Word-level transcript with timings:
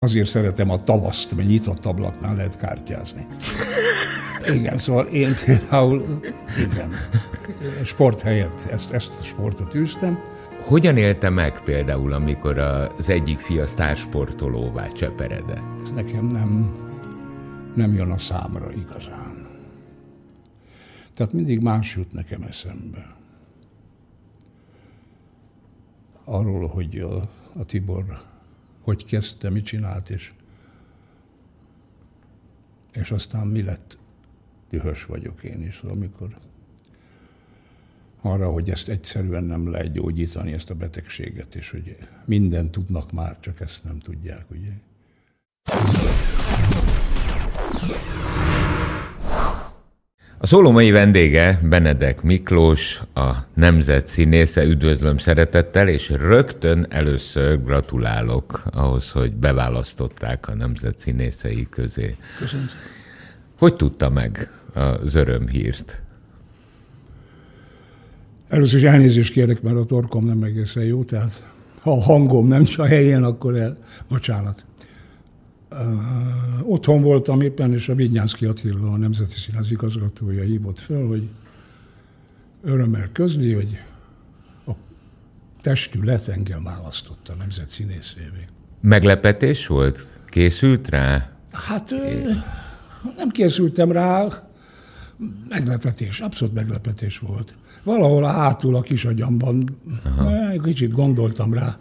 Azért 0.00 0.28
szeretem 0.28 0.70
a 0.70 0.76
tavaszt, 0.76 1.36
mert 1.36 1.48
nyitott 1.48 1.86
ablaknál 1.86 2.34
lehet 2.34 2.56
kártyázni. 2.56 3.26
Igen, 4.56 4.78
szóval 4.78 5.06
én 5.06 5.34
például, 5.44 6.20
igen, 6.58 6.92
sport 7.84 8.20
helyett 8.20 8.66
ezt, 8.70 8.92
ezt 8.92 9.20
a 9.20 9.24
sportot 9.24 9.74
űztem. 9.74 10.18
Hogyan 10.62 10.96
élte 10.96 11.30
meg 11.30 11.62
például, 11.62 12.12
amikor 12.12 12.58
az 12.58 13.08
egyik 13.08 13.38
fia 13.38 13.66
sztársportolóvá 13.66 14.86
cseperedett? 14.86 15.94
Nekem 15.94 16.26
nem, 16.26 16.76
nem 17.74 17.92
jön 17.92 18.10
a 18.10 18.18
számra 18.18 18.72
igazán. 18.72 19.46
Tehát 21.14 21.32
mindig 21.32 21.60
más 21.60 21.96
jut 21.96 22.12
nekem 22.12 22.42
eszembe. 22.42 23.16
Arról, 26.24 26.66
hogy 26.66 26.98
a, 26.98 27.16
a 27.58 27.64
Tibor 27.64 28.04
hogy 28.88 29.04
kezdte, 29.04 29.50
mit 29.50 29.64
csinált, 29.64 30.10
és, 30.10 30.32
és 32.92 33.10
aztán 33.10 33.46
mi 33.46 33.62
lett. 33.62 33.98
Dühös 34.70 35.04
vagyok 35.04 35.42
én 35.42 35.62
is, 35.62 35.80
amikor 35.80 36.38
arra, 38.20 38.50
hogy 38.50 38.70
ezt 38.70 38.88
egyszerűen 38.88 39.44
nem 39.44 39.70
lehet 39.70 39.92
gyógyítani, 39.92 40.52
ezt 40.52 40.70
a 40.70 40.74
betegséget, 40.74 41.54
és 41.54 41.70
hogy 41.70 41.96
mindent 42.24 42.70
tudnak 42.70 43.12
már, 43.12 43.40
csak 43.40 43.60
ezt 43.60 43.84
nem 43.84 43.98
tudják, 43.98 44.50
ugye. 44.50 44.72
A 50.40 50.46
szóló 50.46 50.70
mai 50.70 50.90
vendége 50.90 51.60
Benedek 51.62 52.22
Miklós, 52.22 53.02
a 53.14 53.30
Nemzet 53.54 54.06
színésze. 54.06 54.64
Üdvözlöm 54.64 55.18
szeretettel, 55.18 55.88
és 55.88 56.08
rögtön 56.08 56.86
először 56.88 57.62
gratulálok 57.64 58.62
ahhoz, 58.72 59.10
hogy 59.10 59.32
beválasztották 59.32 60.48
a 60.48 60.54
Nemzet 60.54 60.98
színészei 60.98 61.66
közé. 61.70 62.16
Köszönöm. 62.38 62.68
Hogy 63.58 63.74
tudta 63.74 64.10
meg 64.10 64.50
az 64.74 65.14
örömhírt? 65.14 66.00
Először 68.48 68.78
is 68.78 68.84
elnézést 68.84 69.32
kérek, 69.32 69.62
mert 69.62 69.76
a 69.76 69.84
torkom 69.84 70.24
nem 70.24 70.42
egészen 70.42 70.84
jó, 70.84 71.04
tehát 71.04 71.42
ha 71.80 71.90
a 71.90 72.02
hangom 72.02 72.46
nem 72.46 72.66
a 72.76 72.84
helyén, 72.84 73.22
akkor 73.22 73.56
el, 73.56 73.78
bocsánat. 74.08 74.64
Otthon 76.62 77.02
voltam 77.02 77.40
éppen, 77.40 77.72
és 77.72 77.88
a 77.88 77.94
Vignyánszki 77.94 78.44
Attila, 78.44 78.92
a 78.92 78.96
Nemzeti 78.96 79.38
Színház 79.38 79.70
igazgatója 79.70 80.42
hívott 80.42 80.78
föl, 80.78 81.08
hogy 81.08 81.28
örömmel 82.62 83.08
közli, 83.12 83.52
hogy 83.52 83.78
a 84.66 84.72
testület 85.60 86.28
engem 86.28 86.62
választotta 86.62 87.32
a 87.32 87.36
nemzet 87.36 87.70
színészévé. 87.70 88.46
Meglepetés 88.80 89.66
volt? 89.66 90.16
Készült 90.26 90.88
rá? 90.88 91.30
Hát 91.52 91.94
nem 93.16 93.28
készültem 93.28 93.92
rá, 93.92 94.26
meglepetés, 95.48 96.20
abszolút 96.20 96.54
meglepetés 96.54 97.18
volt. 97.18 97.54
Valahol 97.82 98.24
a 98.24 98.28
hátul 98.28 98.76
a 98.76 98.80
kis 98.80 99.04
agyamban 99.04 99.78
kicsit 100.62 100.92
gondoltam 100.92 101.54
rá, 101.54 101.78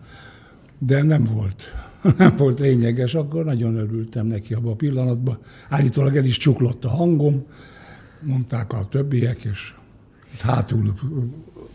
de 0.80 1.04
nem 1.04 1.24
volt 1.24 1.87
nem 2.18 2.36
volt 2.36 2.60
lényeges, 2.60 3.14
akkor 3.14 3.46
nagyon 3.46 3.76
örültem 3.76 4.26
neki 4.26 4.54
abban 4.54 4.72
a 4.72 4.76
pillanatban. 4.76 5.40
Állítólag 5.70 6.16
el 6.16 6.26
is 6.26 6.38
csuklott 6.38 6.86
a 6.86 6.90
hangom, 6.90 7.46
mondták 8.22 8.74
a 8.74 8.86
többiek, 8.90 9.44
és 9.44 9.74
hátul 10.42 10.94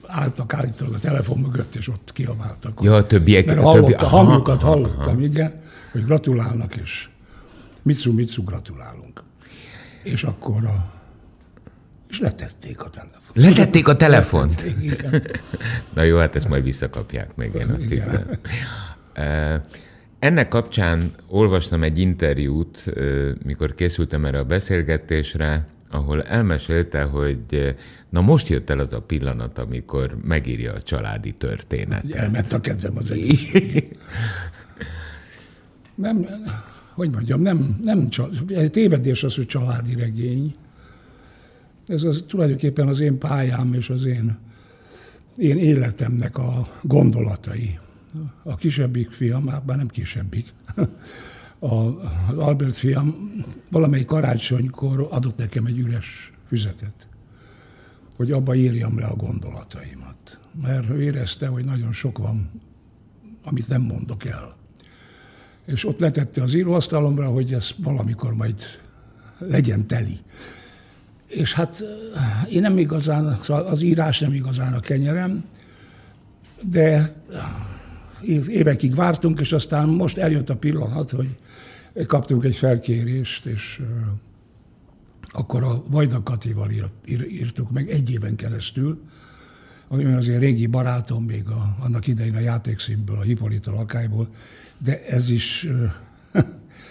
álltak 0.06 0.54
állítólag 0.54 0.94
a 0.94 0.98
telefon 0.98 1.38
mögött, 1.38 1.74
és 1.74 1.88
ott 1.88 2.10
kiabáltak. 2.12 2.80
Ja, 2.82 2.94
a 2.94 3.06
többiek. 3.06 3.46
Mert 3.46 3.58
a, 3.58 3.62
hallott, 3.62 3.90
többi, 3.90 4.04
a 4.04 4.06
hangjukat 4.06 4.62
aha, 4.62 4.72
hallottam, 4.72 5.12
aha. 5.12 5.20
igen, 5.20 5.60
hogy 5.92 6.04
gratulálnak, 6.04 6.76
és 6.76 7.08
Mitsu, 7.82 8.12
Mitsu, 8.12 8.44
gratulálunk. 8.44 9.22
És 10.02 10.22
akkor 10.22 10.64
a 10.64 11.00
és 12.12 12.20
letették 12.20 12.82
a 12.82 12.88
telefont. 12.88 13.30
Letették 13.34 13.88
a 13.88 13.96
telefont? 13.96 14.64
Igen. 14.80 15.22
Na 15.94 16.02
jó, 16.02 16.18
hát 16.18 16.36
ezt 16.36 16.48
majd 16.48 16.62
visszakapják 16.62 17.36
még, 17.36 17.54
én 17.54 17.68
azt 17.68 17.88
hiszem. 17.88 18.24
Ennek 20.22 20.48
kapcsán 20.48 21.12
olvastam 21.28 21.82
egy 21.82 21.98
interjút, 21.98 22.92
mikor 23.44 23.74
készültem 23.74 24.24
erre 24.24 24.38
a 24.38 24.44
beszélgetésre, 24.44 25.66
ahol 25.90 26.22
elmesélte, 26.22 27.02
hogy 27.02 27.74
na 28.08 28.20
most 28.20 28.48
jött 28.48 28.70
el 28.70 28.78
az 28.78 28.92
a 28.92 29.00
pillanat, 29.00 29.58
amikor 29.58 30.16
megírja 30.24 30.72
a 30.72 30.82
családi 30.82 31.32
történet. 31.32 32.10
Elment 32.10 32.52
a 32.52 32.60
kedvem 32.60 32.96
az 32.96 33.10
egész. 33.10 33.52
nem, 35.94 36.26
hogy 36.94 37.10
mondjam, 37.10 37.40
nem, 37.40 37.76
nem 37.82 38.08
tévedés 38.70 39.22
az, 39.22 39.34
hogy 39.34 39.46
családi 39.46 39.94
regény. 39.94 40.54
Ez 41.86 42.02
az, 42.02 42.24
tulajdonképpen 42.28 42.88
az 42.88 43.00
én 43.00 43.18
pályám 43.18 43.74
és 43.74 43.88
az 43.88 44.04
én, 44.04 44.38
én 45.36 45.58
életemnek 45.58 46.38
a 46.38 46.68
gondolatai 46.82 47.78
a 48.42 48.54
kisebbik 48.54 49.10
fiam, 49.10 49.42
már 49.42 49.76
nem 49.76 49.88
kisebbik, 49.88 50.46
a, 51.58 51.74
az 52.28 52.36
Albert 52.36 52.76
fiam 52.76 53.32
valamelyik 53.70 54.06
karácsonykor 54.06 55.08
adott 55.10 55.36
nekem 55.36 55.66
egy 55.66 55.78
üres 55.78 56.32
füzetet, 56.48 57.06
hogy 58.16 58.32
abba 58.32 58.54
írjam 58.54 58.98
le 58.98 59.06
a 59.06 59.16
gondolataimat. 59.16 60.38
Mert 60.62 60.88
érezte, 60.88 61.46
hogy 61.46 61.64
nagyon 61.64 61.92
sok 61.92 62.18
van, 62.18 62.50
amit 63.44 63.68
nem 63.68 63.82
mondok 63.82 64.24
el. 64.24 64.56
És 65.66 65.84
ott 65.84 65.98
letette 65.98 66.42
az 66.42 66.54
íróasztalomra, 66.54 67.28
hogy 67.28 67.52
ez 67.52 67.70
valamikor 67.76 68.34
majd 68.34 68.62
legyen 69.38 69.86
teli. 69.86 70.18
És 71.26 71.52
hát 71.52 71.82
én 72.50 72.60
nem 72.60 72.78
igazán, 72.78 73.38
szóval 73.42 73.64
az 73.66 73.82
írás 73.82 74.18
nem 74.18 74.32
igazán 74.32 74.72
a 74.72 74.80
kenyerem, 74.80 75.44
de 76.60 77.14
évekig 78.48 78.94
vártunk, 78.94 79.40
és 79.40 79.52
aztán 79.52 79.88
most 79.88 80.18
eljött 80.18 80.50
a 80.50 80.56
pillanat, 80.56 81.10
hogy 81.10 81.36
kaptunk 82.06 82.44
egy 82.44 82.56
felkérést, 82.56 83.46
és 83.46 83.80
akkor 85.32 85.62
a 85.62 85.82
Vajda 85.90 86.22
Katival 86.22 86.70
írt, 86.70 87.30
írtuk 87.30 87.70
meg 87.70 87.90
egy 87.90 88.10
éven 88.10 88.36
keresztül, 88.36 89.02
ami 89.88 90.04
az 90.04 90.28
én 90.28 90.38
régi 90.38 90.66
barátom, 90.66 91.24
még 91.24 91.48
a, 91.48 91.76
annak 91.80 92.06
idején 92.06 92.34
a 92.34 92.40
játékszínből, 92.40 93.16
a 93.16 93.22
Hippolyta 93.22 93.70
lakályból, 93.70 94.28
de 94.78 95.04
ez 95.04 95.30
is 95.30 95.68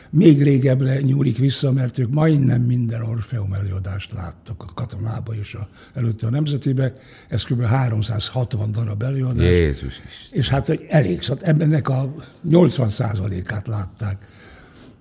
még 0.09 0.43
régebbre 0.43 1.01
nyúlik 1.01 1.37
vissza, 1.37 1.71
mert 1.71 1.97
ők 1.97 2.09
majdnem 2.09 2.61
minden 2.61 3.01
Orfeum 3.01 3.53
előadást 3.53 4.13
láttak 4.13 4.63
a 4.63 4.73
katonába 4.73 5.35
és 5.35 5.53
a, 5.53 5.69
előtte 5.93 6.27
a 6.27 6.29
nemzetibe. 6.29 6.95
Ez 7.29 7.43
kb. 7.43 7.63
360 7.63 8.71
darab 8.71 9.03
előadás. 9.03 9.45
Jézus 9.45 10.01
És 10.31 10.49
hát 10.49 10.67
hogy 10.67 10.85
elég, 10.89 11.21
szóval 11.21 11.43
ennek 11.43 11.89
a 11.89 12.15
80 12.41 12.89
át 13.45 13.67
látták. 13.67 14.27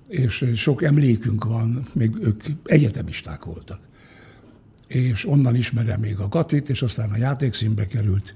És 0.08 0.44
sok 0.56 0.82
emlékünk 0.82 1.44
van, 1.44 1.86
még 1.92 2.16
ők 2.22 2.42
egyetemisták 2.64 3.44
voltak. 3.44 3.80
És 4.86 5.28
onnan 5.28 5.56
ismerem 5.56 6.00
még 6.00 6.18
a 6.18 6.28
Katit, 6.28 6.68
és 6.68 6.82
aztán 6.82 7.10
a 7.10 7.16
játékszínbe 7.16 7.86
került 7.86 8.34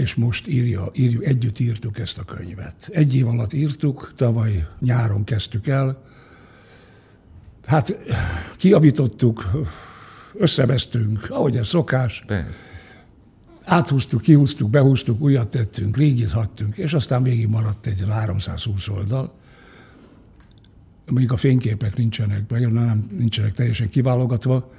és 0.00 0.14
most 0.14 0.46
írja, 0.46 0.90
írjuk, 0.94 1.24
együtt 1.24 1.58
írtuk 1.58 1.98
ezt 1.98 2.18
a 2.18 2.24
könyvet. 2.24 2.88
Egy 2.92 3.14
év 3.14 3.26
alatt 3.26 3.52
írtuk, 3.52 4.12
tavaly 4.16 4.68
nyáron 4.80 5.24
kezdtük 5.24 5.66
el. 5.66 6.02
Hát 7.66 7.98
kiavítottuk, 8.56 9.50
összevesztünk, 10.34 11.26
ahogy 11.30 11.56
ez 11.56 11.66
szokás. 11.66 12.24
Persze. 12.26 12.50
Áthúztuk, 13.64 14.20
kihúztuk, 14.20 14.70
behúztuk, 14.70 15.20
újat 15.20 15.48
tettünk, 15.48 15.96
régit 15.96 16.30
hagytunk, 16.30 16.76
és 16.76 16.92
aztán 16.92 17.22
végig 17.22 17.48
maradt 17.48 17.86
egy 17.86 18.04
320 18.10 18.88
oldal. 18.88 19.34
Mondjuk 21.06 21.32
a 21.32 21.36
fényképek 21.36 21.96
nincsenek, 21.96 22.50
meg 22.50 22.72
nem 22.72 23.08
nincsenek 23.18 23.52
teljesen 23.52 23.88
kiválogatva. 23.88 24.72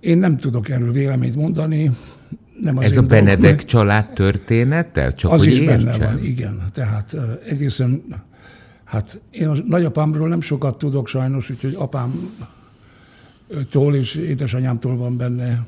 Én 0.00 0.18
nem 0.18 0.36
tudok 0.36 0.68
erről 0.68 0.92
véleményt 0.92 1.34
mondani, 1.34 1.96
nem 2.60 2.76
az 2.76 2.84
Ez 2.84 2.96
a 2.96 3.02
Benedek 3.02 3.40
dolog, 3.40 3.64
család 3.64 4.12
története? 4.12 5.12
Csak 5.12 5.30
az 5.30 5.38
hogy 5.38 5.52
is 5.52 5.58
értsem. 5.58 5.84
benne 5.84 6.06
van, 6.06 6.24
igen. 6.24 6.62
Tehát 6.72 7.16
egészen, 7.46 8.02
hát 8.84 9.20
én 9.30 9.48
a 9.48 9.54
nagyapámról 9.66 10.28
nem 10.28 10.40
sokat 10.40 10.78
tudok 10.78 11.08
sajnos, 11.08 11.50
úgyhogy 11.50 11.74
apámtól 11.78 12.34
és 13.94 14.14
édesanyámtól 14.14 14.96
van 14.96 15.16
benne 15.16 15.64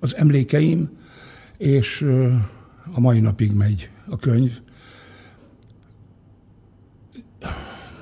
az 0.00 0.16
emlékeim, 0.16 0.90
és 1.58 2.06
a 2.92 3.00
mai 3.00 3.20
napig 3.20 3.52
megy 3.52 3.90
a 4.06 4.16
könyv. 4.16 4.52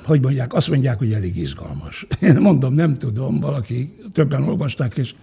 Hogy 0.05 0.23
mondják? 0.23 0.55
Azt 0.55 0.69
mondják, 0.69 0.99
hogy 0.99 1.13
elég 1.13 1.37
izgalmas. 1.37 2.07
Én 2.21 2.37
mondom, 2.37 2.75
nem 2.75 2.95
tudom, 2.95 3.41
valaki 3.41 3.95
többen 4.13 4.43
olvasták, 4.43 4.97
és 4.97 5.15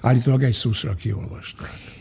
állítólag 0.00 0.42
egy 0.42 0.52
szuszra 0.52 0.94
kiolvasták. 0.94 1.97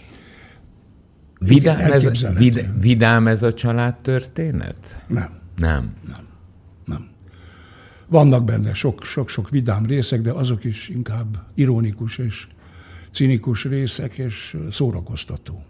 Vidám, 1.40 1.92
ez, 1.92 2.28
vid, 2.34 2.82
vidám 2.82 3.28
ez 3.28 3.44
a 3.44 3.54
család 3.54 3.96
történet? 3.96 5.04
Nem. 5.08 5.40
Nem. 5.58 5.94
Nem. 6.08 6.28
Nem. 6.86 7.10
Vannak 8.08 8.44
benne 8.44 8.74
sok-sok 8.74 9.50
vidám 9.50 9.86
részek, 9.86 10.22
de 10.22 10.32
azok 10.32 10.64
is 10.64 10.90
inkább 10.90 11.44
ironikus 11.56 12.18
és 12.18 12.48
cinikus 13.12 13.64
részek, 13.64 14.18
és 14.18 14.58
szórakoztató. 14.72 15.64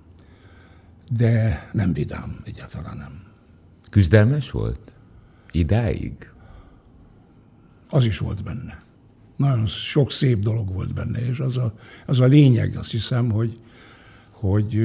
De 1.18 1.70
nem 1.74 1.94
vidám, 1.94 2.40
egyáltalán 2.46 2.98
nem. 2.98 3.22
Küzdelmes 3.90 4.52
volt? 4.52 4.94
Idáig? 5.52 6.30
Az 7.90 8.06
is 8.06 8.18
volt 8.18 8.44
benne. 8.44 8.78
Nagyon 9.36 9.68
sok 9.68 10.12
szép 10.12 10.40
dolog 10.40 10.74
volt 10.74 10.94
benne, 10.94 11.20
és 11.20 11.40
az 11.40 11.58
a, 11.58 11.74
az 12.06 12.20
a 12.20 12.26
lényeg, 12.26 12.76
azt 12.76 12.92
hiszem, 12.92 13.32
hogy, 13.32 13.52
hogy 14.32 14.76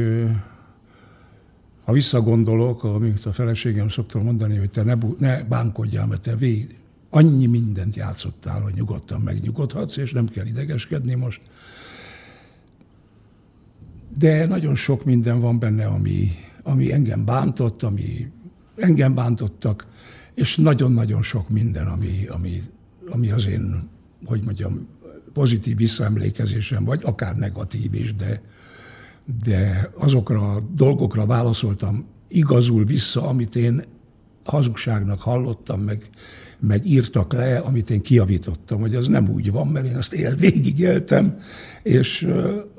ha 1.85 1.93
visszagondolok, 1.93 2.85
amit 2.85 3.27
a 3.27 3.33
feleségem 3.33 3.89
szoktam 3.89 4.23
mondani, 4.23 4.57
hogy 4.57 4.71
te 4.71 4.83
ne, 4.83 4.95
ne 5.19 5.43
bánkodjál, 5.45 6.07
mert 6.07 6.21
te 6.21 6.37
végig, 6.37 6.79
annyi 7.11 7.47
mindent 7.47 7.97
játszottál, 7.97 8.61
hogy 8.61 8.75
nyugodtan 8.75 9.21
megnyugodhatsz, 9.21 9.97
és 9.97 10.13
nem 10.13 10.29
kell 10.29 10.47
idegeskedni 10.47 11.15
most. 11.15 11.41
De 14.19 14.47
nagyon 14.47 14.75
sok 14.75 15.05
minden 15.05 15.41
van 15.41 15.59
benne, 15.59 15.87
ami, 15.87 16.31
ami 16.63 16.93
engem 16.93 17.25
bántott, 17.25 17.83
ami 17.83 18.33
engem 18.77 19.15
bántottak, 19.15 19.87
és 20.35 20.57
nagyon-nagyon 20.57 21.23
sok 21.23 21.49
minden, 21.49 21.87
ami, 21.87 22.27
ami, 22.27 22.63
ami 23.11 23.31
az 23.31 23.47
én, 23.47 23.89
hogy 24.25 24.43
mondjam, 24.45 24.89
pozitív 25.33 25.77
visszaemlékezésem, 25.77 26.85
vagy 26.85 27.01
akár 27.05 27.37
negatív 27.37 27.95
is, 27.95 28.15
de, 28.15 28.43
de 29.45 29.91
azokra 29.99 30.53
a 30.53 30.61
dolgokra 30.75 31.27
válaszoltam 31.27 32.07
igazul 32.29 32.85
vissza, 32.85 33.29
amit 33.29 33.57
én 33.57 33.85
hazugságnak 34.45 35.21
hallottam, 35.21 35.81
meg, 35.81 36.11
meg 36.61 36.87
írtak 36.87 37.33
le, 37.33 37.59
amit 37.59 37.91
én 37.91 38.01
kiavítottam, 38.01 38.81
hogy 38.81 38.95
az 38.95 39.07
nem 39.07 39.29
úgy 39.29 39.51
van, 39.51 39.67
mert 39.67 39.87
én 39.87 39.97
azt 39.97 40.13
él, 40.13 40.35
végigéltem, 40.35 41.39
és 41.83 42.29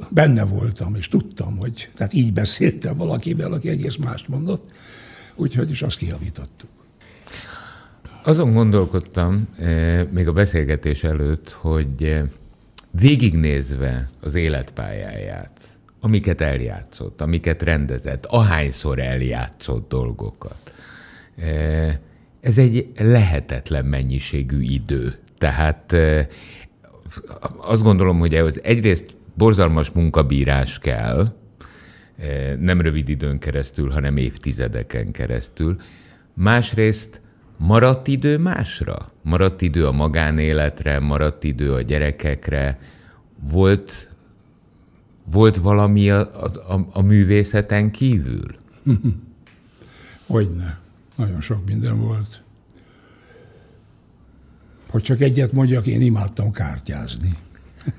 benne 0.09 0.43
voltam, 0.43 0.95
és 0.95 1.07
tudtam, 1.07 1.57
hogy 1.57 1.89
tehát 1.95 2.13
így 2.13 2.33
beszéltem 2.33 2.97
valakivel, 2.97 3.53
aki 3.53 3.69
egész 3.69 3.95
mást 3.95 4.27
mondott, 4.27 4.71
úgyhogy 5.35 5.71
is 5.71 5.81
azt 5.81 5.97
kiavítottuk. 5.97 6.69
Azon 8.23 8.53
gondolkodtam, 8.53 9.47
még 10.11 10.27
a 10.27 10.33
beszélgetés 10.33 11.03
előtt, 11.03 11.51
hogy 11.51 12.21
végignézve 12.91 14.09
az 14.21 14.35
életpályáját, 14.35 15.59
amiket 16.03 16.41
eljátszott, 16.41 17.21
amiket 17.21 17.61
rendezett, 17.61 18.25
ahányszor 18.25 18.99
eljátszott 18.99 19.89
dolgokat. 19.89 20.73
E, 21.37 22.01
ez 22.41 22.57
egy 22.57 22.87
lehetetlen 22.97 23.85
mennyiségű 23.85 24.61
idő. 24.61 25.19
Tehát 25.37 25.93
e, 25.93 26.27
azt 27.57 27.81
gondolom, 27.81 28.19
hogy 28.19 28.33
ez 28.35 28.59
egyrészt 28.63 29.15
borzalmas 29.37 29.91
munkabírás 29.91 30.79
kell, 30.79 31.33
e, 32.17 32.55
nem 32.59 32.81
rövid 32.81 33.09
időn 33.09 33.39
keresztül, 33.39 33.89
hanem 33.89 34.17
évtizedeken 34.17 35.11
keresztül. 35.11 35.75
Másrészt 36.33 37.21
maradt 37.57 38.07
idő 38.07 38.37
másra? 38.37 39.11
Maradt 39.21 39.61
idő 39.61 39.87
a 39.87 39.91
magánéletre, 39.91 40.99
maradt 40.99 41.43
idő 41.43 41.73
a 41.73 41.81
gyerekekre, 41.81 42.79
volt 43.49 44.12
volt 45.31 45.57
valami 45.57 46.09
a, 46.09 46.43
a, 46.73 46.87
a 46.91 47.01
művészeten 47.01 47.91
kívül? 47.91 48.55
Hogyne. 50.27 50.79
Nagyon 51.15 51.41
sok 51.41 51.65
minden 51.65 51.99
volt. 51.99 52.41
Hogy 54.89 55.01
csak 55.01 55.21
egyet 55.21 55.51
mondjak, 55.51 55.87
én 55.87 56.01
imádtam 56.01 56.51
kártyázni. 56.51 57.37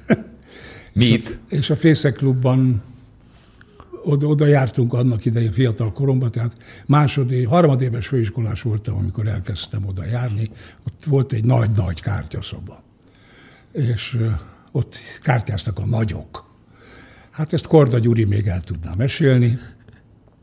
Mit? 0.93 1.39
És 1.49 1.71
a, 1.71 1.73
a 1.73 1.77
Fészek 1.77 2.15
Klubban 2.15 2.83
oda, 4.05 4.27
oda 4.27 4.47
jártunk 4.47 4.93
annak 4.93 5.25
idején 5.25 5.53
fiatal 5.53 5.93
koromban, 5.93 6.31
tehát 6.31 6.57
másodé, 6.87 7.43
harmadéves 7.43 8.07
főiskolás 8.07 8.63
voltam, 8.63 8.97
amikor 8.97 9.29
elkezdtem 9.29 9.87
oda 9.87 10.05
járni. 10.05 10.51
Ott 10.87 11.05
volt 11.05 11.33
egy 11.33 11.45
nagy-nagy 11.45 12.01
kártyaszoba. 12.01 12.83
És 13.73 14.19
ott 14.73 14.99
kártyáztak 15.21 15.79
a 15.79 15.87
nagyok. 15.87 16.53
Hát 17.35 17.53
ezt 17.53 17.67
Korda 17.67 17.99
Gyuri 17.99 18.25
még 18.25 18.47
el 18.47 18.61
tudná 18.61 18.95
mesélni, 18.95 19.59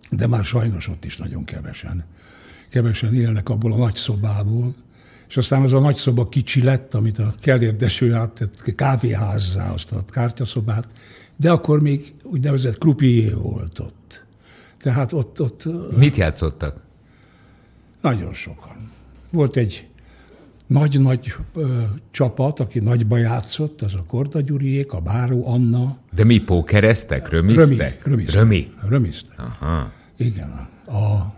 de 0.09 0.27
már 0.27 0.45
sajnos 0.45 0.87
ott 0.87 1.05
is 1.05 1.17
nagyon 1.17 1.43
kevesen. 1.43 2.05
Kevesen 2.69 3.13
élnek 3.13 3.49
abból 3.49 3.73
a 3.73 3.77
nagy 3.77 3.95
szobából, 3.95 4.75
és 5.27 5.37
aztán 5.37 5.61
az 5.61 5.73
a 5.73 5.79
nagy 5.79 5.95
szoba 5.95 6.29
kicsi 6.29 6.63
lett, 6.63 6.93
amit 6.93 7.17
a 7.17 7.33
Kellérdeső 7.41 8.13
áttett 8.13 8.75
kávéházzá, 8.75 9.71
azt 9.71 9.91
a 9.91 10.05
kártyaszobát, 10.05 10.87
de 11.37 11.51
akkor 11.51 11.81
még 11.81 12.13
úgynevezett 12.23 12.77
krupié 12.77 13.29
volt 13.29 13.79
ott. 13.79 14.25
Tehát 14.77 15.13
ott, 15.13 15.41
ott... 15.41 15.63
Mit 15.97 16.15
játszottak? 16.15 16.81
Nagyon 18.01 18.33
sokan. 18.33 18.91
Volt 19.29 19.57
egy 19.57 19.87
nagy-nagy 20.71 21.35
csapat, 22.11 22.59
aki 22.59 22.79
nagyba 22.79 23.17
játszott, 23.17 23.81
az 23.81 23.93
a 23.93 24.03
Korda 24.03 24.41
Gyuriék, 24.41 24.93
a 24.93 24.99
Báró 24.99 25.47
Anna. 25.47 25.97
De 26.15 26.23
mi 26.23 26.41
pókereztek, 26.41 27.29
römiztek? 27.29 28.05
Römi. 28.05 28.25
Römi. 28.25 28.71
Römiztek. 28.87 29.39
Aha. 29.39 29.91
Igen. 30.17 30.67
A, 30.85 30.95
a 30.95 31.33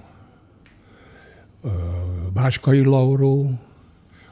Báskai 2.34 2.84
Lauró, 2.84 3.60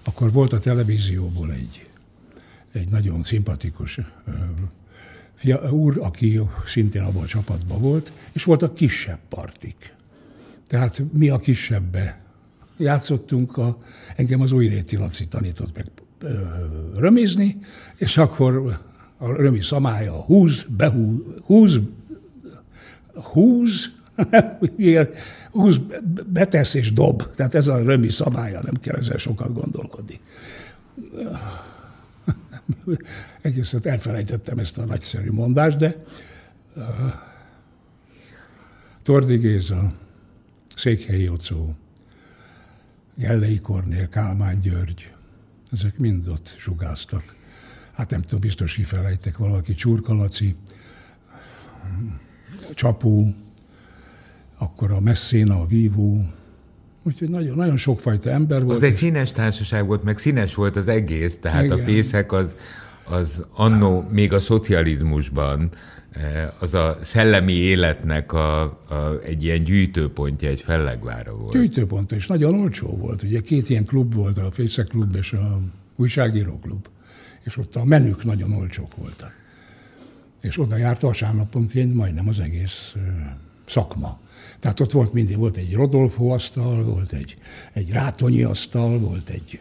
akkor 0.03 0.31
volt 0.31 0.53
a 0.53 0.59
televízióból 0.59 1.51
egy, 1.51 1.85
egy 2.71 2.89
nagyon 2.89 3.23
szimpatikus 3.23 3.99
fia, 5.35 5.71
úr, 5.71 5.97
aki 6.01 6.39
szintén 6.65 7.01
abban 7.01 7.23
a 7.23 7.25
csapatban 7.25 7.81
volt, 7.81 8.13
és 8.31 8.43
volt 8.43 8.61
a 8.61 8.73
kisebb 8.73 9.19
partik. 9.29 9.93
Tehát 10.67 11.03
mi 11.13 11.29
a 11.29 11.37
kisebbbe 11.37 12.21
játszottunk, 12.81 13.57
a, 13.57 13.77
engem 14.15 14.41
az 14.41 14.51
Újréti 14.51 14.97
Laci 14.97 15.27
tanított 15.27 15.75
meg 15.75 15.85
römizni, 16.95 17.57
és 17.95 18.17
akkor 18.17 18.79
a 19.17 19.35
römi 19.35 19.61
szamája 19.61 20.13
húz, 20.13 20.65
behúz, 20.77 21.19
húz, 21.43 21.79
húz, 23.13 23.89
húz, 25.51 25.79
betesz 26.27 26.73
és 26.73 26.93
dob. 26.93 27.33
Tehát 27.35 27.55
ez 27.55 27.67
a 27.67 27.83
römi 27.83 28.09
szabálya, 28.09 28.59
nem 28.63 28.73
kell 28.81 28.95
ezzel 28.95 29.17
sokat 29.17 29.53
gondolkodni. 29.53 30.19
Egészen 33.41 33.79
elfelejtettem 33.83 34.59
ezt 34.59 34.77
a 34.77 34.85
nagyszerű 34.85 35.31
mondást, 35.31 35.77
de 35.77 36.03
Tordi 39.03 39.37
Géza, 39.37 39.93
Székhelyi 40.75 41.23
Jocó, 41.23 41.75
Gellei 43.21 43.59
Kornél, 43.59 44.09
Kálmán 44.09 44.59
György, 44.59 45.11
ezek 45.71 45.97
mind 45.97 46.27
ott 46.27 46.55
sugáztak. 46.57 47.23
Hát 47.91 48.09
nem 48.09 48.21
tudom, 48.21 48.39
biztos 48.39 48.73
kifelejtek 48.73 49.37
valaki, 49.37 49.73
Csurkalaci, 49.73 50.55
Csapó, 52.73 53.35
akkor 54.57 54.91
a 54.91 54.99
Messzéna, 54.99 55.59
a 55.59 55.65
Vívó, 55.65 56.25
Úgyhogy 57.03 57.29
nagyon, 57.29 57.55
nagyon 57.55 57.77
sokfajta 57.77 58.29
ember 58.29 58.63
volt. 58.63 58.77
Az 58.77 58.83
egy 58.83 58.95
színes 58.95 59.31
társaság 59.31 59.85
volt, 59.85 60.03
meg 60.03 60.17
színes 60.17 60.55
volt 60.55 60.75
az 60.75 60.87
egész, 60.87 61.37
tehát 61.41 61.63
Igen. 61.63 61.79
a 61.79 61.83
fészek 61.83 62.31
az, 62.31 62.55
az 63.03 63.45
annó 63.53 64.07
még 64.09 64.33
a 64.33 64.39
szocializmusban 64.39 65.69
az 66.59 66.73
a 66.73 66.97
szellemi 67.01 67.53
életnek 67.53 68.33
a, 68.33 68.61
a, 68.61 69.19
egy 69.23 69.43
ilyen 69.43 69.63
gyűjtőpontja, 69.63 70.49
egy 70.49 70.61
fellegvára 70.61 71.35
volt. 71.35 71.51
Gyűjtőpont, 71.51 72.11
és 72.11 72.27
nagyon 72.27 72.59
olcsó 72.59 72.87
volt. 72.87 73.23
Ugye 73.23 73.41
két 73.41 73.69
ilyen 73.69 73.85
klub 73.85 74.13
volt, 74.13 74.37
a 74.37 74.51
Fészek 74.51 74.87
klub 74.87 75.15
és 75.15 75.33
a 75.33 75.61
újságíró 75.95 76.59
klub. 76.59 76.87
És 77.43 77.57
ott 77.57 77.75
a 77.75 77.85
menük 77.85 78.23
nagyon 78.23 78.53
olcsók 78.53 78.95
voltak. 78.95 79.33
És 80.41 80.59
oda 80.59 80.77
járt 80.77 81.01
vasárnaponként 81.01 81.93
majdnem 81.93 82.27
az 82.27 82.39
egész 82.39 82.93
szakma. 83.67 84.19
Tehát 84.61 84.79
ott 84.79 84.91
volt 84.91 85.13
mindig, 85.13 85.37
volt 85.37 85.57
egy 85.57 85.73
Rodolfo 85.73 86.27
asztal, 86.27 86.83
volt 86.83 87.11
egy, 87.11 87.35
egy 87.73 87.91
Rátonyi 87.91 88.43
asztal, 88.43 88.99
volt 88.99 89.29
egy 89.29 89.59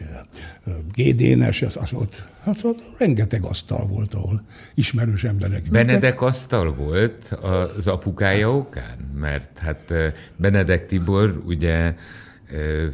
Gédénes, 0.93 1.61
az, 1.61 1.77
az 1.77 1.93
ott, 1.93 2.23
hát 2.43 2.63
ott 2.63 2.91
rengeteg 2.97 3.43
asztal 3.43 3.87
volt, 3.87 4.13
ahol 4.13 4.43
ismerős 4.73 5.23
emberek 5.23 5.69
Benedek 5.69 6.21
asztal 6.21 6.73
volt 6.73 7.39
az 7.77 7.87
apukája 7.87 8.55
okán? 8.55 9.11
Mert 9.15 9.57
hát 9.57 9.93
Benedek 10.35 10.85
Tibor 10.85 11.41
ugye 11.45 11.95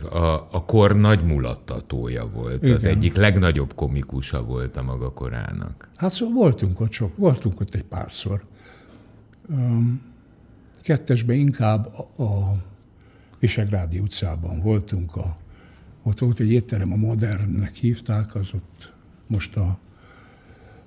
a, 0.10 0.48
a 0.52 0.66
kor 0.66 0.96
nagy 0.96 1.24
mulattatója 1.24 2.30
volt, 2.34 2.64
Igen. 2.64 2.76
az 2.76 2.84
egyik 2.84 3.16
legnagyobb 3.16 3.74
komikusa 3.76 4.44
volt 4.44 4.78
a 4.78 4.84
maga 4.84 5.12
korának. 5.12 5.90
Hát 5.96 6.12
szóval 6.12 6.34
voltunk 6.34 6.80
ott 6.80 6.92
sok, 6.92 7.18
voltunk 7.18 7.60
ott 7.60 7.76
egy 7.76 7.84
párszor. 7.84 8.44
Um, 9.50 10.02
kettesben 10.88 11.36
inkább 11.36 11.86
a, 12.20 12.56
Visegrádi 13.40 14.00
utcában 14.00 14.62
voltunk 14.62 15.16
a 15.16 15.38
ott 16.04 16.20
volt 16.20 16.40
egy 16.40 16.52
étterem, 16.52 16.92
a 16.92 16.96
Modernnek 16.96 17.74
hívták, 17.74 18.36
az 18.36 18.48
ott 18.54 18.94
most 19.28 19.56
a 19.56 19.80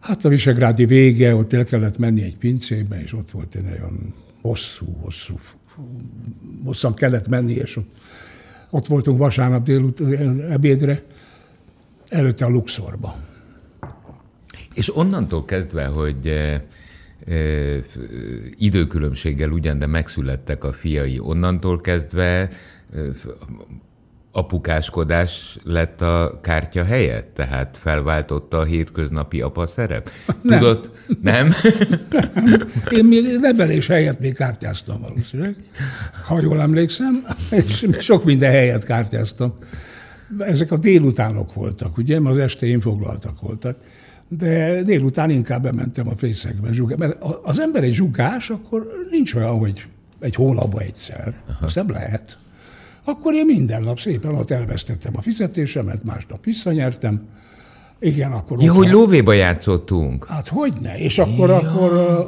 Hát 0.00 0.25
a 0.25 0.28
Visegrádi 0.28 0.85
vége, 0.85 1.35
ott 1.35 1.52
el 1.52 1.64
kellett 1.64 1.99
menni 1.99 2.23
egy 2.23 2.37
pincébe, 2.37 3.02
és 3.02 3.12
ott 3.12 3.30
volt 3.30 3.54
egy 3.54 3.66
olyan 3.71 4.14
hosszú, 4.42 4.97
hosszú, 5.00 5.35
hosszan 6.64 6.95
kellett 6.95 7.28
menni, 7.28 7.52
és 7.52 7.76
ott, 7.76 7.95
ott 8.71 8.87
voltunk 8.87 9.19
vasárnap 9.19 9.62
délután 9.62 10.40
ebédre, 10.40 11.02
előtte 12.09 12.45
a 12.45 12.49
Luxorba. 12.49 13.16
És 14.75 14.97
onnantól 14.97 15.45
kezdve, 15.45 15.87
hogy 15.87 16.26
e, 16.26 16.30
e, 16.30 16.64
időkülönbséggel 18.58 19.50
ugyan, 19.50 19.78
de 19.78 19.87
megszülettek 19.87 20.64
a 20.64 20.72
fiai, 20.72 21.18
onnantól 21.18 21.80
kezdve 21.80 22.49
apukáskodás 24.32 25.56
lett 25.64 26.00
a 26.00 26.38
kártya 26.42 26.84
helyett? 26.84 27.34
Tehát 27.34 27.78
felváltotta 27.80 28.58
a 28.58 28.64
hétköznapi 28.64 29.40
apa 29.40 29.66
szerep? 29.66 30.10
Nem. 30.42 30.58
Tudod? 30.58 30.90
Nem? 31.22 31.49
nem. 32.34 32.56
Én 32.96 33.04
még 33.04 33.38
nevelés 33.40 33.87
helyett 33.87 34.20
még 34.20 34.34
kártyáztam 34.34 35.00
valószínűleg, 35.00 35.54
ha 36.25 36.40
jól 36.40 36.60
emlékszem, 36.60 37.25
és 37.50 37.87
sok 37.99 38.25
minden 38.25 38.50
helyet 38.50 38.84
kártyáztam. 38.84 39.54
Ezek 40.38 40.72
a 40.72 40.76
délutánok 40.76 41.54
voltak, 41.54 41.96
ugye, 41.96 42.20
mert 42.20 42.34
az 42.34 42.40
este 42.42 42.66
én 42.66 42.80
foglaltak 42.80 43.40
voltak. 43.40 43.76
De 44.38 44.82
délután 44.82 45.30
inkább 45.30 45.62
bementem 45.62 46.08
a 46.08 46.16
fészekbe 46.16 46.72
zsugás. 46.72 46.99
Mert 46.99 47.22
az 47.42 47.58
ember 47.58 47.82
egy 47.82 47.92
zsugás, 47.92 48.50
akkor 48.50 48.87
nincs 49.10 49.34
olyan, 49.34 49.58
hogy 49.58 49.87
egy 50.20 50.34
hónapban 50.34 50.82
egyszer. 50.82 51.34
Aha. 51.49 51.66
Azt 51.66 51.75
nem 51.75 51.90
lehet 51.90 52.38
akkor 53.04 53.34
én 53.34 53.44
minden 53.44 53.82
nap 53.82 53.99
szépen 53.99 54.34
ott 54.34 54.50
elvesztettem 54.50 55.12
a 55.16 55.20
fizetésemet, 55.20 56.04
másnap 56.04 56.44
visszanyertem. 56.44 57.22
Igen, 58.00 58.33
akkor... 58.33 58.62
Ja, 58.62 58.73
hogy 58.73 58.90
lóvéba 58.90 59.33
játszottunk. 59.33 60.26
Hát 60.26 60.49
hogy 60.49 60.73
ne? 60.80 60.99
És 60.99 61.19
akkor, 61.19 61.49
ja. 61.49 61.57
akkor 61.57 62.26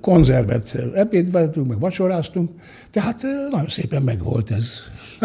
konzervet 0.00 0.76
ebédveltünk, 0.94 1.68
meg 1.68 1.80
vacsoráztunk, 1.80 2.50
tehát 2.90 3.22
nagyon 3.50 3.68
szépen 3.68 4.02
megvolt 4.02 4.50
ez. 4.50 4.68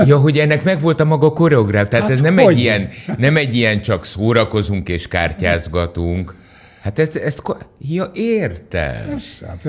Ja, 0.07 0.17
hogy 0.17 0.37
ennek 0.37 0.63
meg 0.63 0.81
volt 0.81 0.99
a 0.99 1.05
maga 1.05 1.33
koreográf, 1.33 1.87
tehát 1.87 2.05
hát 2.05 2.13
ez 2.13 2.21
nem 2.21 2.37
egy, 2.37 2.59
ilyen, 2.59 2.89
nem 3.17 3.35
egy 3.35 3.55
ilyen 3.55 3.81
csak 3.81 4.05
szórakozunk 4.05 4.89
és 4.89 5.07
kártyázgatunk. 5.07 6.35
Hát 6.81 6.99
ezt, 6.99 7.15
ezt 7.15 7.41
ja, 7.79 8.05
értem. 8.13 9.15
Ez, 9.15 9.47
hát, 9.47 9.67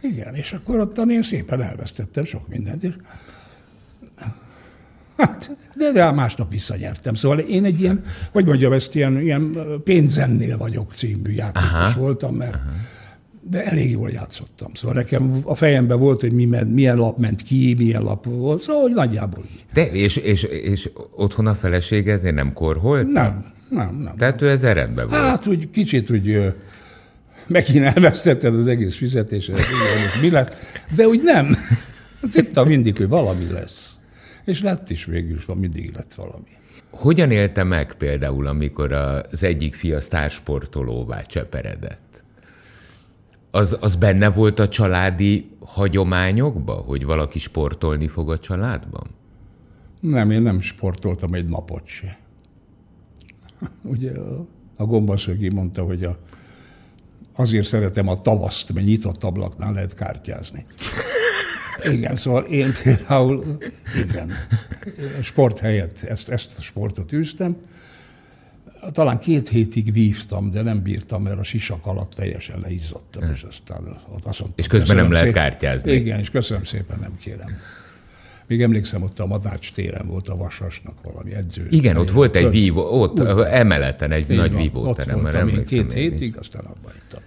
igen, 0.00 0.34
és 0.34 0.52
akkor 0.52 0.78
ott 0.78 0.98
én 1.10 1.22
szépen 1.22 1.62
elvesztettem 1.62 2.24
sok 2.24 2.48
mindent, 2.48 2.82
és 2.82 2.94
Hát, 5.18 5.56
de, 5.76 5.92
de 5.92 6.10
másnap 6.10 6.50
visszanyertem. 6.50 7.14
Szóval 7.14 7.38
én 7.38 7.64
egy 7.64 7.80
ilyen, 7.80 8.02
hogy 8.32 8.46
mondjam, 8.46 8.72
ezt 8.72 8.94
ilyen, 8.94 9.20
ilyen 9.20 9.56
pénzennél 9.84 10.56
vagyok 10.58 10.92
című 10.92 11.30
játékos 11.30 11.70
Aha. 11.70 12.00
voltam, 12.00 12.34
mert 12.34 12.54
Aha. 12.54 12.62
de 13.50 13.64
elég 13.64 13.90
jól 13.90 14.10
játszottam. 14.10 14.74
Szóval 14.74 14.96
nekem 14.96 15.40
a 15.44 15.54
fejemben 15.54 15.98
volt, 15.98 16.20
hogy 16.20 16.32
mi, 16.32 16.48
milyen 16.68 16.96
lap 16.96 17.18
ment 17.18 17.42
ki, 17.42 17.74
milyen 17.78 18.02
lap 18.02 18.24
volt, 18.24 18.62
szóval 18.62 18.82
hogy 18.82 18.92
nagyjából 18.92 19.44
így. 19.52 19.64
De 19.72 19.86
és, 19.86 20.16
és, 20.16 20.42
és 20.42 20.90
otthon 21.10 21.46
a 21.46 21.54
feleség 21.54 22.08
ezért 22.08 22.34
nem 22.34 22.52
korholt? 22.52 23.06
Nem, 23.06 23.44
nem, 23.68 24.00
nem. 24.04 24.16
Tehát 24.16 24.42
ő 24.42 24.48
ez 24.48 24.62
rendben 24.62 25.08
volt? 25.08 25.20
Hát 25.20 25.46
úgy 25.46 25.70
kicsit 25.70 26.10
úgy 26.10 26.54
megint 27.46 27.84
elvesztetted 27.84 28.54
az 28.54 28.66
egész 28.66 28.96
fizetéset, 28.96 29.60
mi 30.20 30.30
lett, 30.30 30.54
de 30.96 31.06
úgy 31.06 31.22
nem. 31.22 31.56
Tudtam 32.32 32.68
mindig, 32.68 32.96
hogy 32.96 33.08
valami 33.08 33.46
lesz. 33.52 33.97
És 34.48 34.62
lett 34.62 34.90
is 34.90 35.04
végül 35.04 35.38
van 35.46 35.56
mindig 35.56 35.94
lett 35.94 36.14
valami. 36.14 36.48
Hogyan 36.90 37.30
élte 37.30 37.64
meg 37.64 37.94
például, 37.94 38.46
amikor 38.46 38.92
az 38.92 39.42
egyik 39.42 39.74
fia 39.74 40.00
sztársportolóvá 40.00 41.22
cseperedett? 41.22 42.24
Az, 43.50 43.76
az 43.80 43.96
benne 43.96 44.30
volt 44.30 44.58
a 44.58 44.68
családi 44.68 45.50
hagyományokba, 45.60 46.72
hogy 46.72 47.04
valaki 47.04 47.38
sportolni 47.38 48.06
fog 48.06 48.30
a 48.30 48.38
családban? 48.38 49.06
Nem, 50.00 50.30
én 50.30 50.42
nem 50.42 50.60
sportoltam 50.60 51.34
egy 51.34 51.48
napot 51.48 51.86
se. 51.86 52.18
Ugye 53.82 54.12
a 54.76 54.84
gombaszögi 54.84 55.48
mondta, 55.48 55.82
hogy 55.82 56.04
a, 56.04 56.18
azért 57.36 57.66
szeretem 57.66 58.08
a 58.08 58.14
tavaszt, 58.14 58.72
mert 58.72 58.86
nyitott 58.86 59.24
ablaknál 59.24 59.72
lehet 59.72 59.94
kártyázni. 59.94 60.66
Igen, 61.84 62.16
szóval 62.16 62.44
én 62.44 62.72
például, 62.82 63.58
igen, 64.04 64.32
sport 65.22 65.58
helyett 65.58 66.02
ezt, 66.02 66.28
ezt 66.28 66.58
a 66.58 66.62
sportot 66.62 67.12
űztem. 67.12 67.56
Talán 68.92 69.18
két 69.18 69.48
hétig 69.48 69.92
vívtam, 69.92 70.50
de 70.50 70.62
nem 70.62 70.82
bírtam, 70.82 71.22
mert 71.22 71.38
a 71.38 71.42
sisak 71.42 71.86
alatt 71.86 72.14
teljesen 72.14 72.60
leizzadtam, 72.60 73.22
és 73.34 73.42
aztán 73.48 74.00
azt 74.22 74.22
mondtam, 74.24 74.52
És 74.56 74.66
közben 74.66 74.96
nem 74.96 75.12
lehet 75.12 75.32
kártyázni. 75.32 75.92
Igen, 75.92 76.18
és 76.18 76.30
köszönöm 76.30 76.64
szépen, 76.64 76.98
nem 77.00 77.16
kérem. 77.16 77.58
Még 78.46 78.62
emlékszem, 78.62 79.02
ott 79.02 79.18
a 79.18 79.26
Madács 79.26 79.72
téren 79.72 80.06
volt 80.06 80.28
a 80.28 80.36
Vasasnak 80.36 81.02
valami 81.02 81.34
edző. 81.34 81.66
Igen, 81.70 81.96
ott 81.96 82.10
volt 82.10 82.36
egy 82.36 82.50
vívó, 82.50 83.00
ott 83.00 83.20
Úgy, 83.20 83.28
emeleten 83.50 84.12
egy 84.12 84.28
nagy 84.28 84.56
vívóterem. 84.56 85.16
Ott 85.16 85.22
voltam 85.22 85.48
én 85.48 85.64
két 85.64 85.92
hétig, 85.92 86.36
aztán 86.36 86.64
abba 86.64 86.92
ittam. 87.04 87.20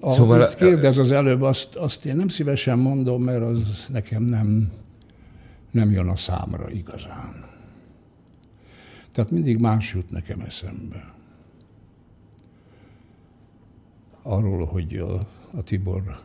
A, 0.00 0.12
szóval, 0.12 0.48
kérdez 0.54 0.98
az 0.98 1.10
előbb, 1.10 1.42
azt, 1.42 1.74
azt 1.74 2.04
én 2.04 2.16
nem 2.16 2.28
szívesen 2.28 2.78
mondom, 2.78 3.22
mert 3.22 3.42
az 3.42 3.86
nekem 3.88 4.22
nem, 4.22 4.72
nem 5.70 5.90
jön 5.90 6.08
a 6.08 6.16
számra 6.16 6.70
igazán. 6.70 7.44
Tehát 9.12 9.30
mindig 9.30 9.58
más 9.58 9.94
jut 9.94 10.10
nekem 10.10 10.40
eszembe. 10.40 11.14
Arról, 14.22 14.64
hogy 14.64 14.96
a, 14.96 15.14
a 15.56 15.62
Tibor 15.62 16.24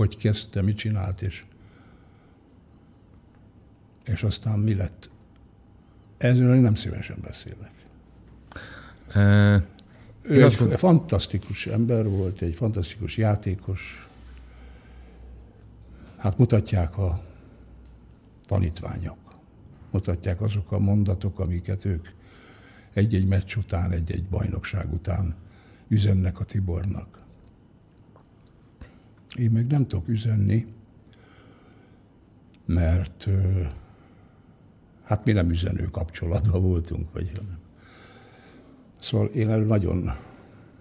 hogy 0.00 0.16
kezdte, 0.16 0.62
mit 0.62 0.76
csinált, 0.76 1.22
és, 1.22 1.44
és 4.04 4.22
aztán 4.22 4.58
mi 4.58 4.74
lett. 4.74 5.10
Ezről 6.18 6.56
nem 6.56 6.74
szívesen 6.74 7.18
beszélek. 7.22 7.72
Ő 10.22 10.44
egy 10.44 10.54
fantasztikus 10.76 11.66
ember 11.66 12.08
volt, 12.08 12.42
egy 12.42 12.54
fantasztikus 12.54 13.16
játékos. 13.16 14.08
Hát 16.16 16.38
mutatják 16.38 16.98
a 16.98 17.22
tanítványok, 18.46 19.18
mutatják 19.90 20.40
azok 20.40 20.72
a 20.72 20.78
mondatok, 20.78 21.38
amiket 21.38 21.84
ők 21.84 22.08
egy-egy 22.92 23.26
meccs 23.26 23.56
után, 23.56 23.90
egy-egy 23.90 24.24
bajnokság 24.24 24.92
után 24.92 25.34
üzennek 25.88 26.40
a 26.40 26.44
Tibornak. 26.44 27.18
Én 29.38 29.50
meg 29.50 29.66
nem 29.66 29.86
tudok 29.86 30.08
üzenni, 30.08 30.66
mert 32.64 33.28
hát 35.02 35.24
mi 35.24 35.32
nem 35.32 35.50
üzenő 35.50 35.84
kapcsolatban 35.84 36.62
voltunk, 36.62 37.12
vagy 37.12 37.30
nem. 37.34 37.58
Szóval 39.00 39.26
én 39.26 39.50
erről 39.50 39.66
nagyon, 39.66 40.12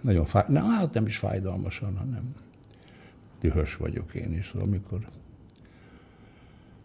nagyon 0.01 0.25
fáj, 0.25 0.43
nem, 0.47 0.65
hát 0.65 0.93
nem 0.93 1.05
is 1.05 1.17
fájdalmasan, 1.17 1.97
hanem 1.97 2.35
dühös 3.39 3.75
vagyok 3.75 4.13
én 4.13 4.33
is. 4.33 4.49
Szóval 4.51 4.67
amikor 4.67 5.07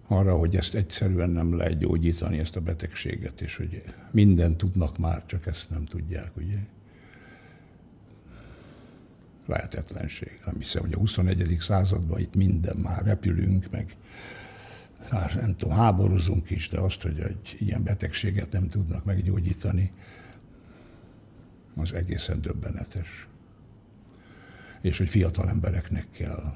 arra, 0.07 0.37
hogy 0.37 0.57
ezt 0.57 0.75
egyszerűen 0.75 1.31
nem 1.31 1.57
lehet 1.57 1.79
gyógyítani, 1.79 2.39
ezt 2.39 2.57
a 2.57 2.61
betegséget, 2.61 3.41
és 3.41 3.57
hogy 3.57 3.83
minden 4.11 4.57
tudnak 4.57 4.99
már, 4.99 5.27
csak 5.27 5.47
ezt 5.47 5.71
nem 5.71 5.85
tudják, 5.85 6.37
ugye? 6.37 6.59
Lehetetlenség. 9.47 10.41
Nem 10.45 10.55
hiszem, 10.59 10.83
hogy 10.83 10.93
a 10.93 10.99
21. 10.99 11.57
században 11.61 12.21
itt 12.21 12.35
minden 12.35 12.77
már 12.77 13.05
repülünk, 13.05 13.71
meg 13.71 13.97
hát 15.11 15.35
nem 15.41 15.57
tudom, 15.57 15.77
háborúzunk 15.77 16.51
is, 16.51 16.69
de 16.69 16.79
azt, 16.79 17.03
hogy 17.03 17.21
egy 17.21 17.57
ilyen 17.59 17.83
betegséget 17.83 18.53
nem 18.53 18.69
tudnak 18.69 19.05
meggyógyítani, 19.05 19.93
az 21.77 21.93
egészen 21.93 22.41
döbbenetes. 22.41 23.29
És 24.81 24.99
hogy 24.99 25.09
fiatal 25.09 25.49
embereknek 25.49 26.07
kell. 26.11 26.53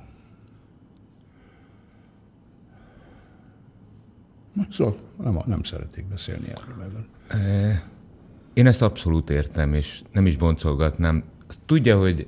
Szóval 4.70 4.96
nem, 5.22 5.38
nem 5.46 5.62
szeretnék 5.62 6.06
beszélni 6.06 6.46
erről. 6.48 7.06
Én 8.52 8.66
ezt 8.66 8.82
abszolút 8.82 9.30
értem, 9.30 9.74
és 9.74 10.02
nem 10.12 10.26
is 10.26 10.36
boncolgatnám. 10.36 11.24
Tudja, 11.66 11.98
hogy 11.98 12.26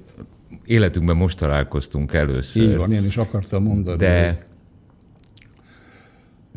életünkben 0.65 1.17
most 1.17 1.39
találkoztunk 1.39 2.13
először. 2.13 2.63
Így 2.63 2.77
van, 2.77 2.93
én 2.93 3.05
is 3.05 3.17
akartam 3.17 3.63
mondani. 3.63 3.97
De, 3.97 4.27
hogy... 4.27 4.47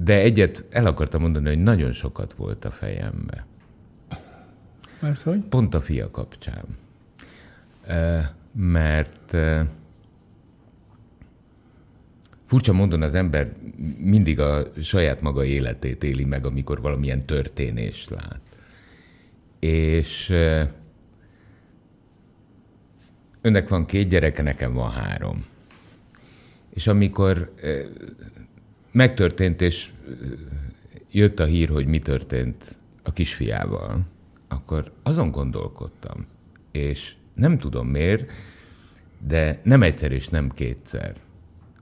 de 0.04 0.20
egyet 0.20 0.66
el 0.70 0.86
akartam 0.86 1.22
mondani, 1.22 1.48
hogy 1.48 1.64
nagyon 1.64 1.92
sokat 1.92 2.34
volt 2.34 2.66
a 2.66 2.72
fejembe. 2.72 3.46
Mert 5.04 5.22
hogy? 5.22 5.44
Pont 5.44 5.74
a 5.74 5.82
fia 5.82 6.12
kapcsán. 6.12 6.66
Mert 8.52 9.38
furcsa 12.46 12.74
módon 12.74 13.02
az 13.02 13.14
ember 13.14 13.54
mindig 13.98 14.40
a 14.40 14.72
saját 14.82 15.22
maga 15.22 15.46
életét 15.46 16.04
éli 16.04 16.24
meg, 16.24 16.46
amikor 16.46 16.82
valamilyen 16.82 17.24
történést 17.24 18.10
lát. 18.10 18.42
És 19.60 20.30
önnek 23.42 23.68
van 23.70 23.86
két 23.86 24.08
gyereke, 24.08 24.42
nekem 24.42 24.74
van 24.74 24.92
három. 24.92 25.46
És 26.70 26.88
amikor 26.88 27.54
megtörtént, 28.92 29.62
és 29.62 29.92
jött 31.12 31.40
a 31.40 31.46
hír, 31.46 31.70
hogy 31.70 31.86
mi 31.86 32.00
történt 32.00 32.78
a 33.04 33.12
kisfiával, 33.12 34.12
akkor 34.54 34.92
azon 35.04 35.32
gondolkodtam, 35.32 36.26
és 36.72 37.16
nem 37.36 37.58
tudom 37.58 37.88
miért, 37.88 38.32
de 39.28 39.60
nem 39.64 39.82
egyszer 39.84 40.12
és 40.12 40.28
nem 40.28 40.50
kétszer. 40.50 41.16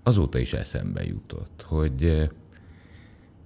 Azóta 0.03 0.37
is 0.37 0.53
eszembe 0.53 1.05
jutott, 1.05 1.65
hogy 1.67 2.29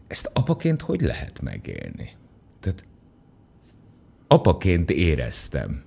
ezt 0.08 0.29
apaként 0.34 0.82
hogy 0.82 1.01
lehet 1.01 1.41
megélni? 1.41 2.10
Tehát 2.60 2.86
apaként 4.27 4.91
éreztem, 4.91 5.84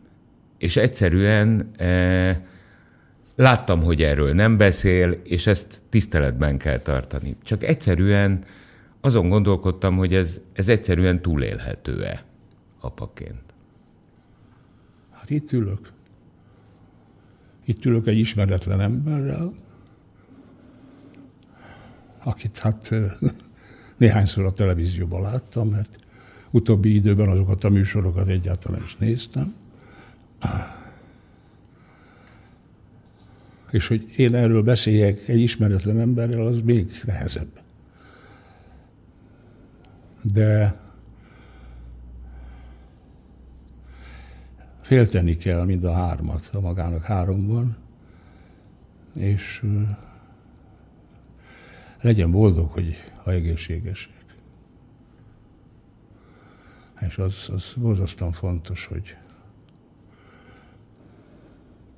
és 0.58 0.76
egyszerűen 0.76 1.70
e, 1.76 2.46
láttam, 3.36 3.82
hogy 3.82 4.02
erről 4.02 4.32
nem 4.32 4.56
beszél, 4.56 5.10
és 5.24 5.46
ezt 5.46 5.82
tiszteletben 5.88 6.58
kell 6.58 6.78
tartani. 6.78 7.36
Csak 7.42 7.62
egyszerűen 7.62 8.44
azon 9.00 9.28
gondolkodtam, 9.28 9.96
hogy 9.96 10.14
ez, 10.14 10.40
ez 10.52 10.68
egyszerűen 10.68 11.22
túlélhető-e 11.22 12.27
apaként. 12.88 13.54
Hát 15.10 15.30
itt 15.30 15.52
ülök. 15.52 15.92
Itt 17.64 17.84
ülök 17.84 18.06
egy 18.06 18.18
ismeretlen 18.18 18.80
emberrel, 18.80 19.52
akit 22.18 22.58
hát 22.58 22.90
néhányszor 23.96 24.44
a 24.44 24.52
televízióban 24.52 25.22
láttam, 25.22 25.68
mert 25.68 25.98
utóbbi 26.50 26.94
időben 26.94 27.28
azokat 27.28 27.64
a 27.64 27.68
műsorokat 27.68 28.28
egyáltalán 28.28 28.82
is 28.84 28.96
néztem. 28.96 29.54
És 33.70 33.86
hogy 33.86 34.08
én 34.16 34.34
erről 34.34 34.62
beszéljek 34.62 35.28
egy 35.28 35.40
ismeretlen 35.40 36.00
emberrel, 36.00 36.46
az 36.46 36.60
még 36.64 36.90
nehezebb. 37.04 37.60
De 40.22 40.80
félteni 44.88 45.36
kell 45.36 45.64
mind 45.64 45.84
a 45.84 45.92
hármat, 45.92 46.50
a 46.52 46.60
magának 46.60 47.04
háromban, 47.04 47.76
és 49.14 49.64
legyen 52.00 52.30
boldog, 52.30 52.70
hogy 52.70 52.94
ha 53.24 53.32
egészségesek. 53.32 54.24
És 57.00 57.18
az, 57.18 57.48
az 57.52 57.72
borzasztóan 57.76 58.32
fontos, 58.32 58.86
hogy 58.86 59.16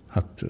hát 0.08 0.44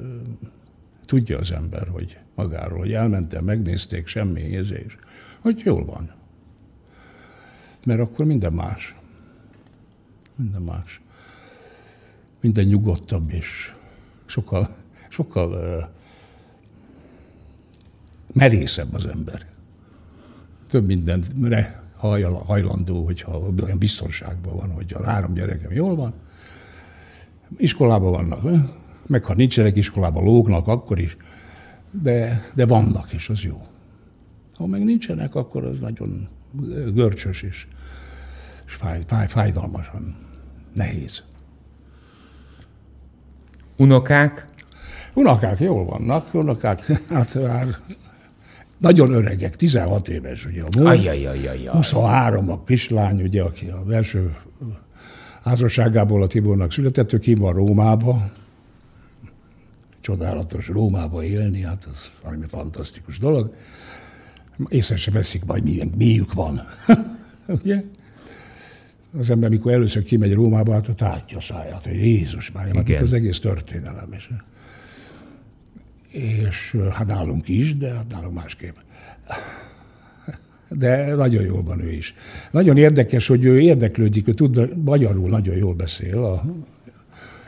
tudja 1.04 1.38
az 1.38 1.50
ember, 1.50 1.88
hogy 1.88 2.18
magáról, 2.34 2.78
hogy 2.78 2.92
elmentem, 2.92 3.44
megnézték, 3.44 4.06
semmi 4.06 4.40
érzés, 4.40 4.96
hogy 5.40 5.60
jól 5.64 5.84
van. 5.84 6.12
Mert 7.84 8.00
akkor 8.00 8.24
minden 8.24 8.52
más. 8.52 8.94
Minden 10.36 10.62
más. 10.62 11.00
Minden 12.40 12.64
nyugodtabb 12.64 13.32
és 13.32 13.74
sokkal, 14.26 14.76
sokkal 15.08 15.52
uh, 15.52 15.88
merészebb 18.32 18.94
az 18.94 19.06
ember. 19.06 19.46
Több 20.68 20.86
mindenre 20.86 21.82
hajlandó, 22.46 23.04
hogyha 23.04 23.38
olyan 23.62 23.78
biztonságban 23.78 24.56
van, 24.56 24.70
hogy 24.70 24.92
a 24.92 25.04
három 25.04 25.34
gyerekem 25.34 25.72
jól 25.72 25.96
van, 25.96 26.14
iskolában 27.56 28.10
vannak, 28.10 28.68
meg 29.06 29.24
ha 29.24 29.34
nincsenek 29.34 29.76
iskolában, 29.76 30.24
lógnak, 30.24 30.66
akkor 30.66 30.98
is, 30.98 31.16
de, 31.90 32.42
de 32.54 32.66
vannak, 32.66 33.12
és 33.12 33.28
az 33.28 33.42
jó. 33.42 33.66
Ha 34.54 34.66
meg 34.66 34.84
nincsenek, 34.84 35.34
akkor 35.34 35.64
az 35.64 35.80
nagyon 35.80 36.28
görcsös 36.94 37.42
és, 37.42 37.66
és 38.66 38.74
fáj, 38.74 39.02
fáj, 39.06 39.28
fájdalmasan 39.28 40.16
nehéz. 40.74 41.22
Unokák? 43.80 44.44
Unokák 45.14 45.60
jól 45.60 45.84
vannak, 45.84 46.34
unokák, 46.34 46.86
hát 47.08 47.34
már 47.34 47.66
nagyon 48.78 49.12
öregek, 49.12 49.56
16 49.56 50.08
éves, 50.08 50.46
ugye 50.46 50.62
a 50.62 50.68
múlt, 50.78 51.06
23 51.70 52.50
a 52.50 52.62
kislány, 52.64 53.22
ugye, 53.22 53.42
aki 53.42 53.66
a 53.66 53.84
első 53.90 54.36
házasságából 55.42 56.22
a 56.22 56.26
Tibornak 56.26 56.72
született, 56.72 57.12
ő 57.12 57.18
ki 57.18 57.34
van 57.34 57.52
Rómába, 57.52 58.30
csodálatos 60.00 60.68
Rómába 60.68 61.24
élni, 61.24 61.62
hát 61.62 61.84
az 61.84 62.10
valami 62.22 62.46
fantasztikus 62.48 63.18
dolog. 63.18 63.54
Észre 64.68 64.96
se 64.96 65.10
veszik 65.10 65.44
majd, 65.44 65.62
milyen 65.62 65.92
mélyük 65.96 66.32
van. 66.32 66.60
ugye? 67.62 67.82
Az 69.18 69.30
ember, 69.30 69.50
mikor 69.50 69.72
először 69.72 70.02
kimegy 70.02 70.32
Rómába, 70.32 70.72
hát 70.72 70.88
a 70.88 70.94
tátja 70.94 71.40
száját, 71.40 71.86
Jézus 71.86 72.52
már, 72.52 72.74
hát 72.74 72.88
itt 72.88 73.00
az 73.00 73.12
egész 73.12 73.38
történelem. 73.38 74.12
És, 74.12 74.28
és 76.08 76.76
hát 76.90 77.06
nálunk 77.06 77.48
is, 77.48 77.76
de 77.76 77.94
hát 77.94 78.06
nálunk 78.10 78.34
másképp. 78.34 78.74
De 80.68 81.14
nagyon 81.14 81.44
jól 81.44 81.62
van 81.62 81.80
ő 81.80 81.92
is. 81.92 82.14
Nagyon 82.50 82.76
érdekes, 82.76 83.26
hogy 83.26 83.44
ő 83.44 83.60
érdeklődik, 83.60 84.28
ő 84.28 84.32
tud, 84.32 84.84
magyarul 84.84 85.28
nagyon 85.28 85.56
jól 85.56 85.74
beszél 85.74 86.24
a 86.24 86.44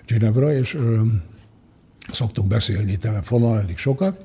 Ginevra, 0.06 0.54
és 0.54 0.74
ö, 0.74 1.02
szoktunk 2.12 2.48
beszélni 2.48 2.96
telefonon 2.96 3.58
elég 3.58 3.78
sokat, 3.78 4.24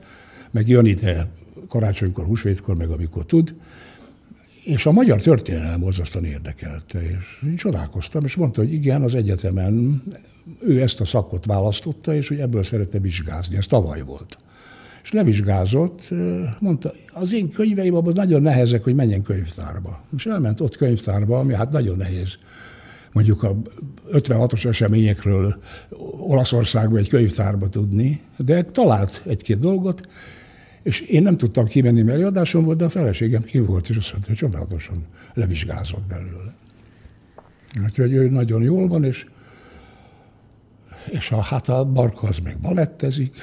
meg 0.52 0.68
jön 0.68 0.86
ide 0.86 1.28
karácsonykor, 1.68 2.26
húsvétkor, 2.26 2.76
meg 2.76 2.90
amikor 2.90 3.26
tud, 3.26 3.56
és 4.68 4.86
a 4.86 4.92
magyar 4.92 5.22
történelem 5.22 5.80
borzasztóan 5.80 6.26
érdekelte, 6.26 7.00
és 7.02 7.40
csodálkoztam, 7.56 8.24
és 8.24 8.36
mondta, 8.36 8.62
hogy 8.62 8.74
igen, 8.74 9.02
az 9.02 9.16
egyetemen 9.16 10.04
ő 10.60 10.82
ezt 10.82 11.02
a 11.02 11.06
szakot 11.06 11.46
választotta, 11.46 12.14
és 12.14 12.28
hogy 12.28 12.40
ebből 12.40 12.64
szerette 12.64 13.00
vizsgázni. 13.00 13.58
Ez 13.58 13.66
tavaly 13.66 14.02
volt. 14.02 14.38
És 15.04 15.12
levizsgázott, 15.12 16.10
mondta, 16.60 16.94
az 17.14 17.34
én 17.34 17.50
könyveim 17.50 17.96
abban 17.96 18.14
nagyon 18.14 18.42
nehezek, 18.42 18.84
hogy 18.84 18.96
menjen 18.96 19.22
könyvtárba. 19.22 20.04
És 20.18 20.26
elment 20.26 20.60
ott 20.60 20.76
könyvtárba, 20.76 21.40
ami 21.40 21.54
hát 21.54 21.72
nagyon 21.72 21.98
nehéz 21.98 22.38
mondjuk 23.12 23.44
a 23.44 23.56
56-os 24.12 24.66
eseményekről 24.66 25.56
Olaszországban 26.20 27.00
egy 27.00 27.10
könyvtárba 27.10 27.70
tudni, 27.70 28.22
de 28.38 28.64
talált 28.64 29.22
egy-két 29.26 29.60
dolgot, 29.60 30.08
és 30.88 31.02
én 31.02 31.22
nem 31.22 31.38
tudtam 31.38 31.66
kimenni, 31.66 32.02
mert 32.02 32.18
előadásom 32.18 32.64
volt, 32.64 32.78
de 32.78 32.86
a 32.86 32.90
feleségem 32.90 33.44
ki 33.44 33.60
volt, 33.60 33.90
és 33.90 33.98
azt 33.98 34.12
mondta, 34.12 34.30
hogy 34.30 34.38
csodálatosan 34.38 35.06
levizsgázott 35.34 36.04
belőle. 36.08 36.56
Úgyhogy 37.84 38.14
ő 38.14 38.30
nagyon 38.30 38.62
jól 38.62 38.88
van, 38.88 39.04
és, 39.04 39.26
és 41.12 41.32
a, 41.32 41.42
hát 41.42 41.70
a 41.70 41.86
Barka 41.86 42.28
az 42.28 42.38
meg 42.44 42.58
balettezik, 42.62 43.36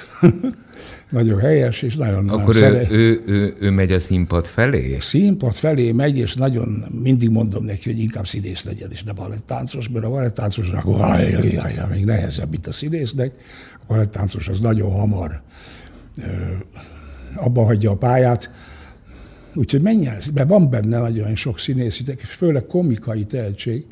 nagyon 1.09 1.39
helyes, 1.39 1.81
és 1.81 1.95
nagyon 1.95 2.29
Akkor 2.29 2.55
nagyon 2.55 2.73
ő, 2.73 2.85
ő, 2.89 3.21
ő, 3.25 3.55
ő, 3.59 3.69
megy 3.69 3.91
a 3.91 3.99
színpad 3.99 4.45
felé? 4.45 4.97
Színpad 4.99 5.55
felé 5.55 5.91
megy, 5.91 6.17
és 6.17 6.35
nagyon 6.35 6.85
mindig 7.03 7.29
mondom 7.29 7.63
neki, 7.63 7.91
hogy 7.91 7.99
inkább 7.99 8.27
színész 8.27 8.63
legyen, 8.63 8.91
és 8.91 9.03
ne 9.03 9.11
balettáncos, 9.11 9.89
mert 9.89 10.05
a 10.05 10.09
balettáncosnak 10.09 10.83
még 11.89 12.05
nehezebb, 12.05 12.49
mint 12.49 12.67
a 12.67 12.71
színésznek. 12.71 13.33
A 13.79 13.83
balettáncos 13.87 14.47
az 14.47 14.59
nagyon 14.59 14.91
hamar 14.91 15.41
abba 17.35 17.63
hagyja 17.63 17.91
a 17.91 17.97
pályát. 17.97 18.49
Úgyhogy 19.53 19.81
menjen, 19.81 20.17
mert 20.33 20.49
van 20.49 20.69
benne 20.69 20.99
nagyon 20.99 21.35
sok 21.35 21.59
színész, 21.59 22.01
és 22.21 22.29
főleg 22.29 22.65
komikai 22.65 23.25
tehetség, 23.25 23.85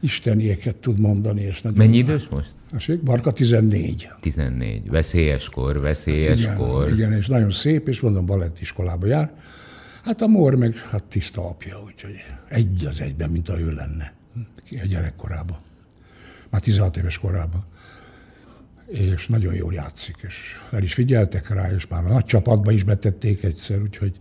istenieket 0.00 0.76
tud 0.76 1.00
mondani. 1.00 1.42
És 1.42 1.60
nagyon 1.60 1.78
Mennyi 1.78 1.96
idős 1.96 2.28
most? 2.28 2.54
Esik? 2.70 3.02
Barka 3.02 3.32
14. 3.32 4.08
14. 4.20 4.90
Veszélyes 4.90 5.48
kor, 5.48 5.80
veszélyes 5.80 6.40
igen, 6.40 6.56
kor. 6.56 6.92
Igen, 6.92 7.12
és 7.12 7.26
nagyon 7.26 7.50
szép, 7.50 7.88
és 7.88 8.00
mondom, 8.00 8.26
balettiskolába 8.26 9.06
jár. 9.06 9.32
Hát 10.04 10.22
a 10.22 10.26
Mór 10.26 10.54
meg 10.54 10.74
hát 10.76 11.04
tiszta 11.04 11.48
apja, 11.48 11.82
úgyhogy 11.86 12.14
egy 12.48 12.86
az 12.90 13.00
egyben, 13.00 13.30
mint 13.30 13.48
a 13.48 13.60
ő 13.60 13.70
lenne 13.70 14.14
a 14.70 14.86
gyerekkorában. 14.86 15.56
Már 16.50 16.60
16 16.60 16.96
éves 16.96 17.18
korában 17.18 17.64
és 18.86 19.26
nagyon 19.26 19.54
jól 19.54 19.72
játszik, 19.72 20.16
és 20.26 20.34
fel 20.68 20.82
is 20.82 20.94
figyeltek 20.94 21.48
rá, 21.48 21.70
és 21.70 21.86
már 21.86 22.04
a 22.04 22.08
nagy 22.08 22.24
csapatba 22.24 22.70
is 22.70 22.82
betették 22.82 23.42
egyszer, 23.42 23.82
úgyhogy 23.82 24.20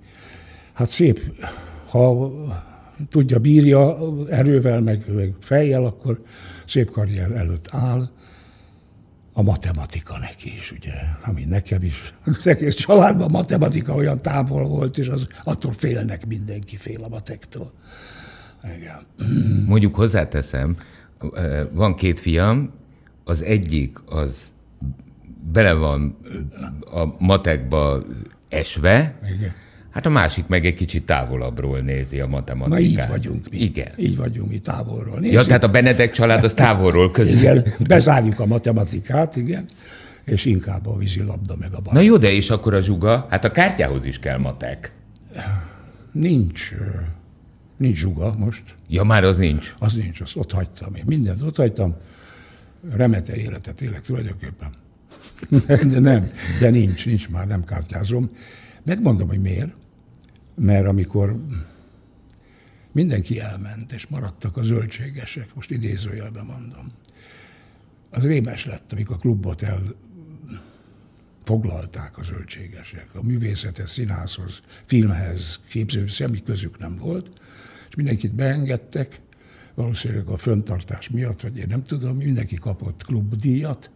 hát 0.74 0.90
szép, 0.90 1.46
ha 1.88 2.32
tudja, 3.10 3.40
bírja 3.40 3.98
erővel, 4.30 4.82
meg, 4.82 5.14
meg 5.14 5.34
fejjel, 5.40 5.86
akkor 5.86 6.24
szép 6.68 6.92
karrier 6.92 7.32
előtt 7.32 7.68
áll. 7.72 8.10
a 9.38 9.42
matematika 9.42 10.18
neki 10.20 10.54
is, 10.58 10.72
ugye, 10.72 10.94
ami 11.22 11.44
nekem 11.44 11.84
is. 11.84 12.14
Az 12.26 12.48
egész 12.48 12.76
családban 12.76 13.28
a 13.28 13.32
matematika 13.32 13.94
olyan 13.94 14.18
távol 14.18 14.68
volt, 14.68 14.98
és 14.98 15.08
az, 15.08 15.28
attól 15.44 15.72
félnek 15.72 16.28
mindenki, 16.28 16.76
fél 16.76 17.04
a 17.04 17.08
matektól. 17.08 17.72
Igen. 18.78 19.06
Mondjuk 19.66 19.96
hozzáteszem, 19.96 20.78
van 21.72 21.96
két 21.96 22.20
fiam, 22.20 22.74
az 23.24 23.42
egyik 23.42 23.98
az 24.06 24.54
bele 25.52 25.74
van 25.74 26.18
a 26.94 27.16
matekba 27.18 28.04
esve, 28.50 29.20
Igen. 29.38 29.54
Hát 29.96 30.06
a 30.06 30.10
másik 30.10 30.48
meg 30.48 30.66
egy 30.66 30.74
kicsit 30.74 31.06
távolabbról 31.06 31.80
nézi 31.80 32.20
a 32.20 32.28
matematikát. 32.28 32.80
Na 32.80 32.86
így 32.86 33.10
vagyunk 33.10 33.50
mi. 33.52 33.58
Igen. 33.58 33.88
Így 33.98 34.16
vagyunk 34.16 34.50
mi 34.50 34.60
távolról. 34.60 35.20
Nézzük. 35.20 35.34
Ja, 35.34 35.46
tehát 35.46 35.64
a 35.64 35.68
Benedek 35.68 36.12
család 36.12 36.44
az 36.44 36.54
távolról 36.54 37.12
közül. 37.12 37.40
Igen, 37.40 37.66
bezárjuk 37.88 38.40
a 38.40 38.46
matematikát, 38.46 39.36
igen, 39.36 39.66
és 40.24 40.46
inkább 40.46 40.88
a 40.88 40.98
vízilabda 40.98 41.56
meg 41.60 41.70
a 41.74 41.82
bal. 41.82 41.94
Na 41.94 42.00
jó, 42.00 42.18
de 42.18 42.32
és 42.32 42.50
akkor 42.50 42.74
a 42.74 42.82
zsuga? 42.82 43.28
Hát 43.30 43.46
a 43.46 43.52
kártyához 43.52 44.06
is 44.06 44.20
kell 44.20 44.38
matek. 44.38 44.92
Nincs, 46.12 46.72
nincs 47.78 47.98
zsuga 47.98 48.36
most. 48.38 48.64
Ja, 48.88 49.04
már 49.04 49.24
az 49.24 49.38
nincs? 49.38 49.76
Az 49.80 49.94
nincs, 49.94 50.22
azt 50.22 50.36
ott 50.36 50.52
hagytam 50.52 50.96
én. 50.96 51.04
Mindent 51.06 51.42
ott 51.42 51.56
hagytam. 51.56 51.96
Remete 52.90 53.36
életet 53.36 53.82
élek 53.82 54.02
tulajdonképpen. 54.02 54.74
De 55.92 56.00
nem, 56.00 56.30
de 56.60 56.70
nincs, 56.70 57.06
nincs 57.06 57.30
már, 57.30 57.48
nem 57.48 57.64
kártyázom. 57.64 58.30
Megmondom, 58.84 59.28
hogy 59.28 59.42
miért 59.42 59.74
mert 60.56 60.86
amikor 60.86 61.40
mindenki 62.92 63.40
elment, 63.40 63.92
és 63.92 64.08
maradtak 64.08 64.58
a 64.58 64.64
zöldségesek, 64.64 65.56
most 65.56 65.72
idézőjelben 65.72 66.46
mondom, 66.46 66.92
az 68.10 68.24
rémes 68.24 68.66
lett, 68.66 68.92
amikor 68.92 69.16
a 69.16 69.20
klubot 69.20 69.62
el 69.62 69.96
foglalták 71.44 72.18
a 72.18 72.24
zöldségesek. 72.24 73.08
A 73.14 73.24
művészethez, 73.24 73.92
színházhoz, 73.92 74.60
filmhez, 74.86 75.60
képző, 75.70 76.06
semmi 76.06 76.44
közük 76.44 76.78
nem 76.78 76.96
volt, 76.96 77.30
és 77.90 77.96
mindenkit 77.96 78.36
beengedtek, 78.36 79.20
valószínűleg 79.76 80.28
a 80.28 80.38
föntartás 80.38 81.10
miatt, 81.10 81.42
vagy 81.42 81.58
én 81.58 81.66
nem 81.68 81.84
tudom, 81.84 82.18
mindenki 82.18 82.56
kapott 82.56 83.04
klubdíjat, 83.04 83.90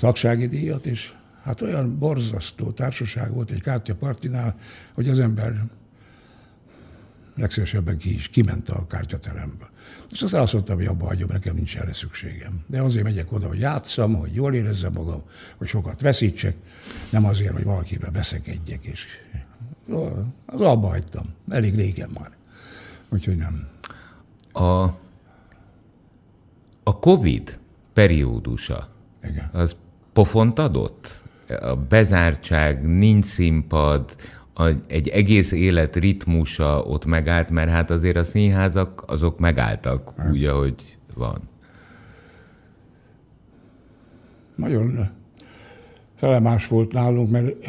tagsági 0.00 0.46
díjat, 0.46 0.86
és 0.86 1.12
Hát 1.44 1.60
olyan 1.60 1.98
borzasztó 1.98 2.70
társaság 2.70 3.32
volt 3.32 3.50
egy 3.50 3.62
kártyapartinál, 3.62 4.56
hogy 4.94 5.08
az 5.08 5.18
ember 5.18 5.64
legszívesebben 7.36 7.96
ki 7.96 8.14
is 8.14 8.28
kiment 8.28 8.68
a 8.68 8.86
kártyateremből. 8.86 9.68
És 10.10 10.22
aztán 10.22 10.40
azt 10.40 10.52
mondtam, 10.52 10.76
hogy 10.76 10.86
abba 10.86 11.06
hagyom, 11.06 11.28
nekem 11.32 11.54
nincs 11.54 11.76
erre 11.76 11.92
szükségem. 11.92 12.64
De 12.66 12.82
azért 12.82 13.04
megyek 13.04 13.32
oda, 13.32 13.48
hogy 13.48 13.58
játszam, 13.58 14.14
hogy 14.14 14.34
jól 14.34 14.54
érezzem 14.54 14.92
magam, 14.92 15.22
hogy 15.56 15.66
sokat 15.66 16.00
veszítsek, 16.00 16.56
nem 17.10 17.24
azért, 17.24 17.52
hogy 17.52 17.64
valakivel 17.64 18.10
beszekedjek, 18.10 18.84
és 18.84 19.04
az 20.46 20.60
abba 20.60 20.88
hagytam. 20.88 21.34
Elég 21.48 21.74
régen 21.74 22.10
már. 22.18 22.30
Úgyhogy 23.08 23.36
nem. 23.36 23.68
A, 24.52 24.82
a 26.82 26.98
COVID 27.00 27.58
periódusa, 27.92 28.88
Igen. 29.22 29.50
az 29.52 29.76
pofont 30.12 30.58
adott? 30.58 31.22
a 31.60 31.76
bezártság, 31.76 32.96
nincs 32.96 33.24
színpad, 33.24 34.16
a, 34.54 34.68
egy 34.86 35.08
egész 35.08 35.52
élet 35.52 35.96
ritmusa 35.96 36.82
ott 36.82 37.04
megállt, 37.04 37.50
mert 37.50 37.70
hát 37.70 37.90
azért 37.90 38.16
a 38.16 38.24
színházak 38.24 39.04
azok 39.06 39.38
megálltak 39.38 40.12
hát. 40.16 40.30
úgy, 40.32 40.44
ahogy 40.44 40.98
van. 41.14 41.38
Nagyon 44.56 45.08
felemás 46.14 46.66
volt 46.66 46.92
nálunk, 46.92 47.30
mert 47.30 47.66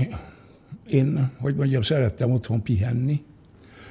én, 0.89 1.31
hogy 1.39 1.55
mondjam, 1.55 1.81
szerettem 1.81 2.31
otthon 2.31 2.63
pihenni, 2.63 3.23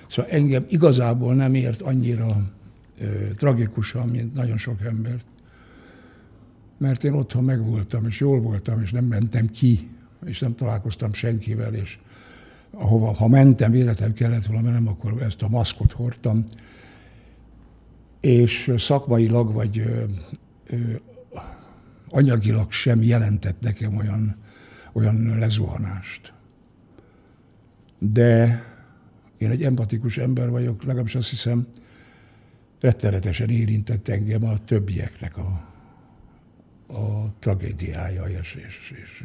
szóval 0.08 0.30
engem 0.30 0.64
igazából 0.68 1.34
nem 1.34 1.54
ért 1.54 1.82
annyira 1.82 2.26
tragikusan, 3.34 4.08
mint 4.08 4.34
nagyon 4.34 4.56
sok 4.56 4.82
embert 4.82 5.24
mert 6.82 7.04
én 7.04 7.12
otthon 7.12 7.44
megvoltam, 7.44 8.06
és 8.06 8.20
jól 8.20 8.40
voltam, 8.40 8.80
és 8.80 8.90
nem 8.90 9.04
mentem 9.04 9.46
ki, 9.46 9.90
és 10.24 10.38
nem 10.38 10.54
találkoztam 10.54 11.12
senkivel, 11.12 11.74
és 11.74 11.98
ahova, 12.70 13.12
ha 13.12 13.28
mentem, 13.28 13.70
véletlenül 13.70 14.14
kellett 14.14 14.46
volna 14.46 14.70
nem 14.70 14.88
akkor 14.88 15.22
ezt 15.22 15.42
a 15.42 15.48
maszkot 15.48 15.92
hordtam, 15.92 16.44
és 18.20 18.72
szakmailag 18.76 19.52
vagy 19.52 19.78
ö, 19.78 20.04
ö, 20.66 20.76
anyagilag 22.10 22.72
sem 22.72 23.02
jelentett 23.02 23.60
nekem 23.60 23.96
olyan, 23.96 24.34
olyan 24.92 25.38
lezuhanást. 25.38 26.32
De 27.98 28.62
én 29.38 29.50
egy 29.50 29.62
empatikus 29.62 30.18
ember 30.18 30.50
vagyok, 30.50 30.82
legalábbis 30.82 31.14
azt 31.14 31.30
hiszem, 31.30 31.66
rettenetesen 32.82 33.48
érintett 33.48 34.08
engem 34.08 34.44
a 34.44 34.64
többieknek 34.64 35.36
a, 35.36 35.68
a 36.86 37.32
tragédiája, 37.38 38.24
és, 38.24 38.54
és, 38.54 38.92
és, 39.02 39.24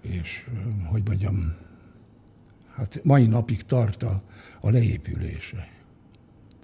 és 0.00 0.46
hogy 0.84 1.02
mondjam, 1.06 1.54
hát 2.74 3.00
mai 3.04 3.26
napig 3.26 3.62
tart 3.62 4.02
a, 4.02 4.22
a 4.60 4.70
leépülése. 4.70 5.68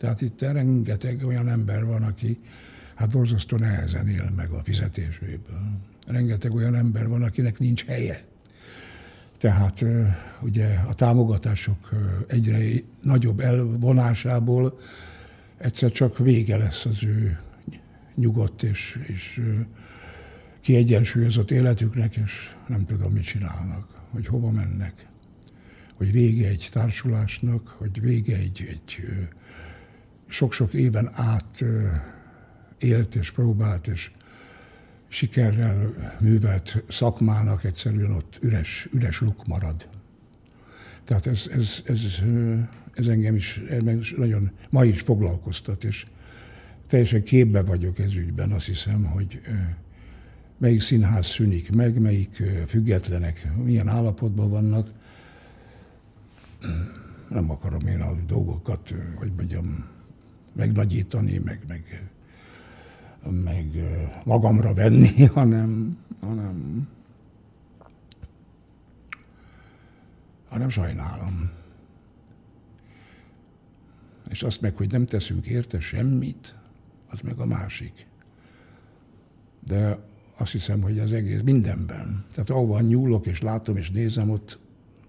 Tehát 0.00 0.20
itt 0.20 0.40
rengeteg 0.40 1.24
olyan 1.26 1.48
ember 1.48 1.84
van, 1.84 2.02
aki 2.02 2.38
hát 2.94 3.10
borzasztó 3.10 3.56
nehezen 3.56 4.08
él 4.08 4.30
meg 4.36 4.50
a 4.50 4.62
fizetéséből. 4.62 5.70
Rengeteg 6.06 6.54
olyan 6.54 6.74
ember 6.74 7.08
van, 7.08 7.22
akinek 7.22 7.58
nincs 7.58 7.84
helye. 7.84 8.24
Tehát 9.38 9.84
ugye 10.40 10.66
a 10.86 10.94
támogatások 10.94 11.90
egyre 12.26 12.82
nagyobb 13.02 13.40
elvonásából 13.40 14.78
egyszer 15.58 15.92
csak 15.92 16.18
vége 16.18 16.56
lesz 16.56 16.84
az 16.84 17.04
ő 17.04 17.38
nyugodt 18.14 18.62
és, 18.62 18.98
és 19.06 19.40
kiegyensúlyozott 20.60 21.50
életüknek, 21.50 22.16
és 22.16 22.54
nem 22.66 22.86
tudom, 22.86 23.12
mit 23.12 23.24
csinálnak, 23.24 23.88
hogy 24.10 24.26
hova 24.26 24.50
mennek. 24.50 25.06
Hogy 25.94 26.12
vége 26.12 26.48
egy 26.48 26.68
társulásnak, 26.72 27.66
hogy 27.66 28.00
vége 28.00 28.36
egy, 28.36 28.66
egy 28.68 29.00
sok-sok 30.28 30.72
éven 30.72 31.10
át 31.12 31.64
élt 32.78 33.14
és 33.14 33.30
próbált, 33.30 33.86
és 33.86 34.10
sikerrel 35.08 35.92
művelt 36.20 36.82
szakmának 36.88 37.64
egyszerűen 37.64 38.12
ott 38.12 38.38
üres, 38.42 38.88
üres 38.92 39.20
luk 39.20 39.46
marad. 39.46 39.88
Tehát 41.06 41.26
ez, 41.26 41.46
ez, 41.50 41.82
ez, 41.84 42.02
ez 42.94 43.06
engem 43.06 43.34
is 43.34 43.60
nagyon 44.16 44.50
ma 44.70 44.84
is 44.84 45.00
foglalkoztat, 45.00 45.84
és 45.84 46.06
teljesen 46.86 47.22
képbe 47.22 47.62
vagyok 47.62 47.98
ez 47.98 48.14
ügyben, 48.14 48.52
azt 48.52 48.66
hiszem, 48.66 49.04
hogy 49.04 49.40
melyik 50.58 50.80
színház 50.80 51.26
szűnik 51.26 51.70
meg, 51.72 52.00
melyik 52.00 52.42
függetlenek 52.66 53.52
milyen 53.64 53.88
állapotban 53.88 54.50
vannak. 54.50 54.88
Nem 57.28 57.50
akarom 57.50 57.86
én 57.86 58.00
a 58.00 58.12
dolgokat, 58.26 58.94
hogy 59.14 59.32
mondjam, 59.36 59.84
megnagyítani, 60.52 61.38
meg, 61.44 61.60
meg, 61.68 62.10
meg 63.44 63.66
magamra 64.24 64.74
venni, 64.74 65.24
hanem, 65.38 65.98
hanem, 66.20 66.88
hanem 70.48 70.68
sajnálom. 70.68 71.50
És 74.30 74.42
azt 74.42 74.60
meg, 74.60 74.76
hogy 74.76 74.90
nem 74.90 75.06
teszünk 75.06 75.46
érte 75.46 75.80
semmit, 75.80 76.54
az 77.10 77.20
meg 77.20 77.38
a 77.38 77.46
másik. 77.46 78.06
De 79.66 79.98
azt 80.36 80.52
hiszem, 80.52 80.82
hogy 80.82 80.98
az 80.98 81.12
egész 81.12 81.40
mindenben. 81.44 82.24
Tehát 82.32 82.50
ahova 82.50 82.80
nyúlok 82.80 83.26
és 83.26 83.40
látom 83.40 83.76
és 83.76 83.90
nézem, 83.90 84.30
ott, 84.30 84.58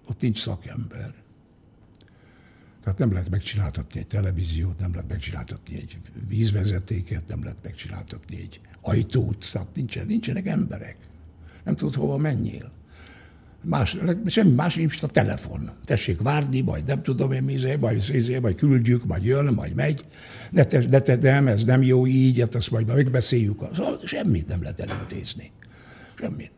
ott 0.06 0.20
nincs 0.20 0.40
szakember. 0.40 1.14
Tehát 2.82 2.98
nem 2.98 3.12
lehet 3.12 3.30
megcsináltatni 3.30 4.00
egy 4.00 4.06
televíziót, 4.06 4.78
nem 4.78 4.92
lehet 4.92 5.08
megcsináltatni 5.08 5.76
egy 5.76 5.98
vízvezetéket, 6.28 7.26
nem 7.26 7.42
lehet 7.42 7.62
megcsináltatni 7.62 8.36
egy 8.40 8.60
ajtót, 8.80 9.50
tehát 9.52 9.74
nincsen, 9.74 10.06
nincsenek 10.06 10.46
emberek. 10.46 10.96
Nem 11.64 11.76
tudod, 11.76 11.94
hova 11.94 12.16
menjél. 12.16 12.72
Más, 13.62 13.96
semmi 14.26 14.54
más 14.54 14.74
nincs, 14.74 15.02
a 15.02 15.06
telefon. 15.06 15.70
Tessék 15.84 16.22
várni, 16.22 16.60
majd 16.60 16.84
nem 16.84 17.02
tudom 17.02 17.32
én 17.32 17.42
mizé, 17.42 17.76
majd, 17.76 17.98
szézé, 17.98 18.38
majd 18.38 18.56
küldjük, 18.56 19.06
majd 19.06 19.24
jön, 19.24 19.44
majd 19.54 19.74
megy. 19.74 20.04
Ne, 20.50 20.64
te, 20.64 20.84
ne 20.90 21.00
te, 21.00 21.16
nem, 21.16 21.46
ez 21.46 21.64
nem 21.64 21.82
jó 21.82 22.06
így, 22.06 22.40
hát 22.40 22.54
azt 22.54 22.70
majd 22.70 22.86
megbeszéljük. 22.86 23.60
Szóval 23.72 23.98
semmit 24.04 24.46
nem 24.46 24.62
lehet 24.62 24.80
elintézni. 24.80 25.50
Semmit. 26.20 26.50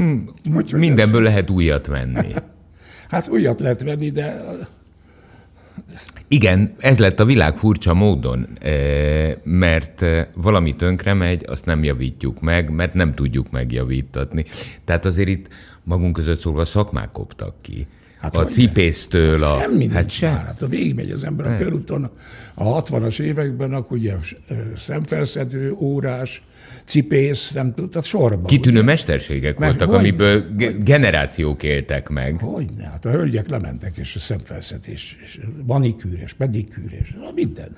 Mm, 0.00 0.26
Mindenből 0.72 1.22
lehet 1.22 1.50
újat 1.50 1.86
venni. 1.86 2.34
hát 3.10 3.28
újat 3.28 3.60
lehet 3.60 3.82
venni, 3.82 4.10
de 4.10 4.42
Igen, 6.28 6.74
ez 6.78 6.98
lett 6.98 7.20
a 7.20 7.24
világ 7.24 7.56
furcsa 7.56 7.94
módon, 7.94 8.48
eh, 8.60 9.34
mert 9.42 10.02
eh, 10.02 10.26
valami 10.34 10.76
tönkre 10.76 11.14
megy, 11.14 11.44
azt 11.48 11.66
nem 11.66 11.84
javítjuk 11.84 12.40
meg, 12.40 12.70
mert 12.70 12.94
nem 12.94 13.14
tudjuk 13.14 13.50
megjavítatni. 13.50 14.44
Tehát 14.84 15.04
azért 15.04 15.28
itt 15.28 15.48
magunk 15.84 16.12
között 16.12 16.38
szólva 16.38 16.64
szakmák 16.64 17.10
koptak 17.10 17.54
ki. 17.60 17.86
Hát 18.18 18.36
a 18.36 18.44
cipésztől 18.44 19.42
a... 19.44 19.58
Semmi 19.60 19.88
hát 19.88 20.10
sem. 20.10 20.34
Hát 20.34 20.58
ha 20.60 20.66
végigmegy 20.66 21.10
az 21.10 21.24
ember 21.24 21.46
a 21.46 21.56
körúton 21.56 22.10
a 22.54 22.82
60-as 22.82 23.20
években, 23.20 23.72
akkor 23.72 23.96
ugye 23.96 24.14
szemfelszedő, 24.76 25.72
órás, 25.72 26.42
cipész, 26.86 27.50
nem 27.50 27.74
tudtad, 27.74 28.04
sorban. 28.04 28.44
Kitűnő 28.44 28.76
ugye? 28.76 28.84
mesterségek 28.84 29.58
meg, 29.58 29.68
voltak, 29.68 29.88
hogy, 29.88 29.98
amiből 29.98 30.54
hogy, 30.56 30.82
generációk 30.82 31.62
éltek 31.62 32.08
meg. 32.08 32.40
Hogy 32.40 32.66
ne, 32.78 32.84
hát 32.84 33.04
a 33.04 33.10
hölgyek 33.10 33.48
lementek, 33.48 33.96
és 33.96 34.16
a 34.16 34.18
szemfelszedés, 34.18 35.16
és 35.22 35.40
manikűr, 35.66 36.20
és 36.20 36.32
pedikűr, 36.32 36.92
és 36.92 37.14
minden. 37.34 37.76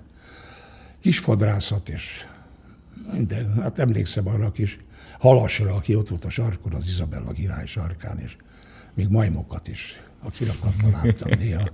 Kis 1.01 1.19
fodrászat, 1.19 1.89
és 1.89 2.27
minden. 3.13 3.61
Hát 3.63 3.79
emlékszem 3.79 4.29
arra 4.29 4.47
a 4.47 4.51
kis 4.51 4.79
halasra, 5.19 5.75
aki 5.75 5.95
ott 5.95 6.09
volt 6.09 6.25
a 6.25 6.31
sarkon, 6.31 6.73
az 6.73 6.87
Izabella 6.87 7.33
király 7.33 7.67
sarkán, 7.67 8.19
és 8.19 8.37
még 8.95 9.09
majmokat 9.09 9.69
is 9.69 10.01
a 10.23 10.31
kirakatta 10.31 10.89
láttam 11.03 11.39
néha. 11.39 11.69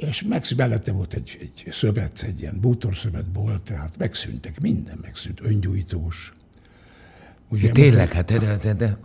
És 0.00 0.22
megsz, 0.22 0.54
mellette 0.54 0.92
volt 0.92 1.14
egy, 1.14 1.38
egy 1.40 1.72
szövet, 1.72 2.22
egy 2.22 2.40
ilyen 2.40 2.60
bútorszövet 2.60 3.26
volt, 3.32 3.62
tehát 3.62 3.98
megszűntek, 3.98 4.60
minden 4.60 4.98
megszűnt, 5.02 5.40
öngyújtós. 5.40 6.32
Ugye, 7.48 7.70
tényleg, 7.70 8.12
hát 8.12 8.32
de, 8.38 8.56
de, 8.56 8.72
de, 8.72 8.98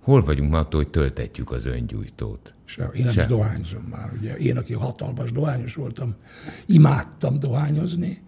hol 0.00 0.24
vagyunk 0.24 0.50
ma 0.50 0.58
attól, 0.58 0.82
hogy 0.82 0.90
töltetjük 0.90 1.50
az 1.50 1.66
öngyújtót? 1.66 2.54
Se, 2.64 2.84
én 2.84 3.08
nem 3.14 3.28
dohányzom 3.28 3.82
már. 3.82 4.12
Ugye. 4.18 4.36
Én, 4.36 4.56
aki 4.56 4.72
hatalmas 4.72 5.32
dohányos 5.32 5.74
voltam, 5.74 6.14
imádtam 6.66 7.38
dohányozni, 7.38 8.22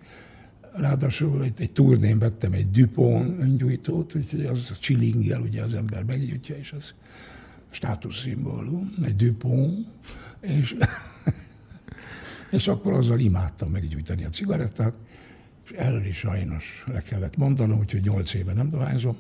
Ráadásul 0.73 1.43
egy, 1.45 1.53
egy 1.61 1.73
turnén 1.73 2.19
vettem 2.19 2.53
egy 2.53 2.71
Dupont 2.71 3.41
öngyújtót, 3.41 4.15
úgyhogy 4.15 4.45
az 4.45 4.79
csilinggel 4.79 5.41
ugye 5.41 5.63
az 5.63 5.75
ember 5.75 6.05
meggyújtja, 6.05 6.57
és 6.57 6.73
az 6.73 6.95
státuszszimbólum, 7.71 8.95
egy 9.05 9.17
Dupont, 9.17 9.87
és, 10.41 10.77
és 12.51 12.69
akkor 12.69 12.93
azzal 12.93 13.19
imádtam 13.19 13.71
meggyújtani 13.71 14.25
a 14.25 14.29
cigarettát, 14.29 14.95
és 15.65 15.71
erről 15.71 16.05
is 16.05 16.17
sajnos 16.17 16.85
le 16.87 17.03
kellett 17.03 17.37
mondanom, 17.37 17.79
úgyhogy 17.79 18.03
nyolc 18.03 18.35
éve 18.35 18.53
nem 18.53 18.71
dohányzom, 18.71 19.17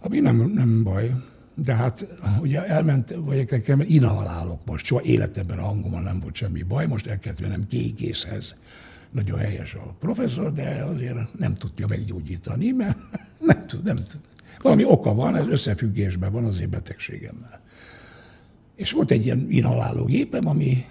ami 0.00 0.20
nem, 0.20 0.36
nem 0.54 0.82
baj, 0.82 1.14
de 1.54 1.74
hát 1.74 2.06
ugye 2.40 2.64
elment, 2.64 3.14
vagy 3.16 3.50
nekem 3.50 3.80
inhalálok 3.80 4.64
most, 4.64 4.84
soha 4.84 5.02
életemben 5.02 5.58
a 5.58 5.62
hangommal 5.62 6.02
nem 6.02 6.20
volt 6.20 6.34
semmi 6.34 6.62
baj, 6.62 6.86
most 6.86 7.06
el 7.06 7.18
kellett 7.18 7.40
mennem 7.40 7.66
kékészhez. 7.66 8.56
Nagyon 9.10 9.38
helyes 9.38 9.74
a 9.74 9.96
professzor, 10.00 10.52
de 10.52 10.84
azért 10.84 11.38
nem 11.38 11.54
tudja 11.54 11.86
meggyógyítani, 11.86 12.70
mert 12.70 12.98
nem 13.48 13.66
tud, 13.66 13.84
nem 13.84 13.96
tud. 13.96 14.20
Valami 14.60 14.84
oka 14.84 15.14
van, 15.14 15.36
ez 15.36 15.46
összefüggésben 15.46 16.32
van 16.32 16.44
az 16.44 16.60
én 16.60 16.70
betegségemmel. 16.70 17.60
És 18.76 18.92
volt 18.92 19.10
egy 19.10 19.24
ilyen 19.24 19.46
inhaláló 19.48 20.04
gépem, 20.04 20.46
ami 20.46 20.84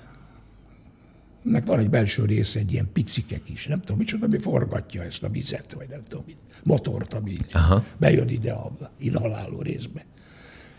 nek 1.42 1.66
van 1.66 1.80
egy 1.80 1.90
belső 1.90 2.26
része, 2.26 2.60
egy 2.60 2.72
ilyen 2.72 2.90
picikek 2.94 3.50
is, 3.50 3.68
nem 3.68 3.80
tudom 3.80 3.98
micsoda, 3.98 4.26
ami 4.26 4.38
forgatja 4.38 5.04
ezt 5.04 5.24
a 5.24 5.30
vizet, 5.30 5.74
vagy 5.74 5.90
nem 5.90 6.02
tudom, 6.02 6.26
motort, 6.64 7.14
ami 7.14 7.38
Aha. 7.52 7.86
bejön 7.98 8.28
ide 8.28 8.52
a 8.52 8.72
inhaláló 8.98 9.62
részbe. 9.62 10.06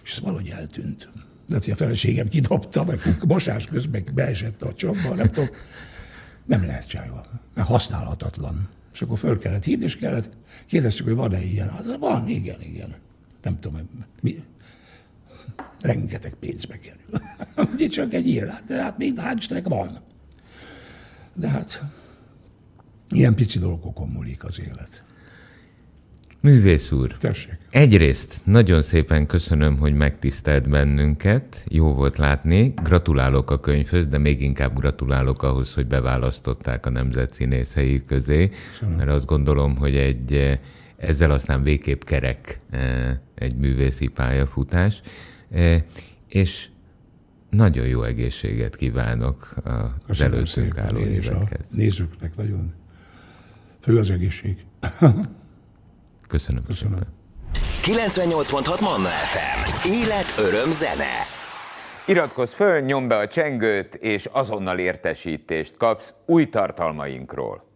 És 0.05 0.12
ez 0.12 0.20
valahogy 0.20 0.48
eltűnt. 0.48 1.09
Lehet, 1.48 1.64
hogy 1.64 1.72
a 1.72 1.77
feleségem 1.77 2.29
kidobta, 2.29 2.85
meg 2.85 2.98
mosás 3.27 3.66
közben 3.66 4.05
beesett 4.14 4.62
a 4.62 4.72
csapba, 4.72 5.14
nem 5.14 5.31
tudom. 5.31 5.51
Nem 6.46 6.66
lehet 6.66 6.88
csinálni, 6.88 7.12
mert 7.55 7.68
használhatatlan. 7.68 8.68
És 8.92 9.03
akkor 9.03 9.18
föl 9.18 9.38
kellett 9.38 9.64
hívni, 9.64 9.85
és 9.85 9.96
kellett, 9.96 10.31
kérdeztük, 10.66 11.05
hogy 11.05 11.14
van-e 11.14 11.42
ilyen. 11.42 11.70
Hát 11.70 11.96
van, 11.96 12.29
igen, 12.29 12.61
igen. 12.61 12.94
Nem 13.42 13.61
tudom, 13.61 13.88
mi, 14.20 14.42
rengeteg 15.81 16.35
pénzbe 16.35 16.79
kerül. 16.79 17.27
Ugye 17.75 17.88
csak 17.88 18.14
egy 18.14 18.27
ilyen, 18.27 18.53
de 18.66 18.83
hát 18.83 18.98
még 18.98 19.12
hál' 19.16 19.62
van. 19.64 19.98
De 21.35 21.49
hát 21.49 21.83
ilyen 23.09 23.35
pici 23.35 23.59
dolgokon 23.59 24.09
múlik 24.09 24.45
az 24.45 24.61
élet. 24.61 25.03
Művész 26.40 26.92
úr, 26.92 27.12
Tessék. 27.12 27.59
egyrészt 27.71 28.40
nagyon 28.45 28.83
szépen 28.83 29.27
köszönöm, 29.27 29.79
hogy 29.79 29.95
megtisztelt 29.95 30.68
bennünket, 30.68 31.64
jó 31.68 31.95
volt 31.95 32.18
látni, 32.18 32.75
gratulálok 32.83 33.51
a 33.51 33.61
könyvhöz, 33.61 34.07
de 34.07 34.18
még 34.18 34.42
inkább 34.42 34.79
gratulálok 34.79 35.42
ahhoz, 35.42 35.75
hogy 35.75 35.87
beválasztották 35.87 36.87
a 36.87 36.90
nemzet 36.90 37.33
színészei 37.33 38.05
közé, 38.05 38.49
Köszönöm. 38.49 38.97
mert 38.97 39.11
azt 39.11 39.27
gondolom, 39.27 39.77
hogy 39.77 39.97
egy 39.97 40.33
eh, 40.35 40.59
ezzel 40.97 41.31
aztán 41.31 41.62
végképp 41.62 42.03
kerek 42.03 42.61
eh, 42.71 43.16
egy 43.35 43.57
művészi 43.57 44.07
pályafutás, 44.07 45.01
eh, 45.51 45.83
és 46.29 46.68
nagyon 47.53 47.87
jó 47.87 48.03
egészséget 48.03 48.77
kívánok 48.77 49.55
az 50.07 50.21
előttünk 50.21 50.79
álló 50.79 50.99
évekhez. 50.99 51.67
nézőknek 51.71 52.37
nagyon 52.37 52.75
fő 53.81 53.99
az 53.99 54.11
egészség. 54.11 54.65
Köszönöm, 56.29 56.65
Köszönöm. 56.67 56.99
szépen. 56.99 58.05
98.6 58.05 58.81
Manna 58.81 59.09
FM. 59.09 59.88
Élet, 59.88 60.35
öröm, 60.38 60.71
zene. 60.71 61.11
Iratkozz 62.07 62.53
föl, 62.53 62.81
nyomd 62.81 63.09
be 63.09 63.17
a 63.17 63.29
csengőt, 63.29 63.95
és 63.95 64.27
azonnal 64.33 64.79
értesítést 64.79 65.77
kapsz 65.77 66.12
új 66.27 66.49
tartalmainkról. 66.49 67.71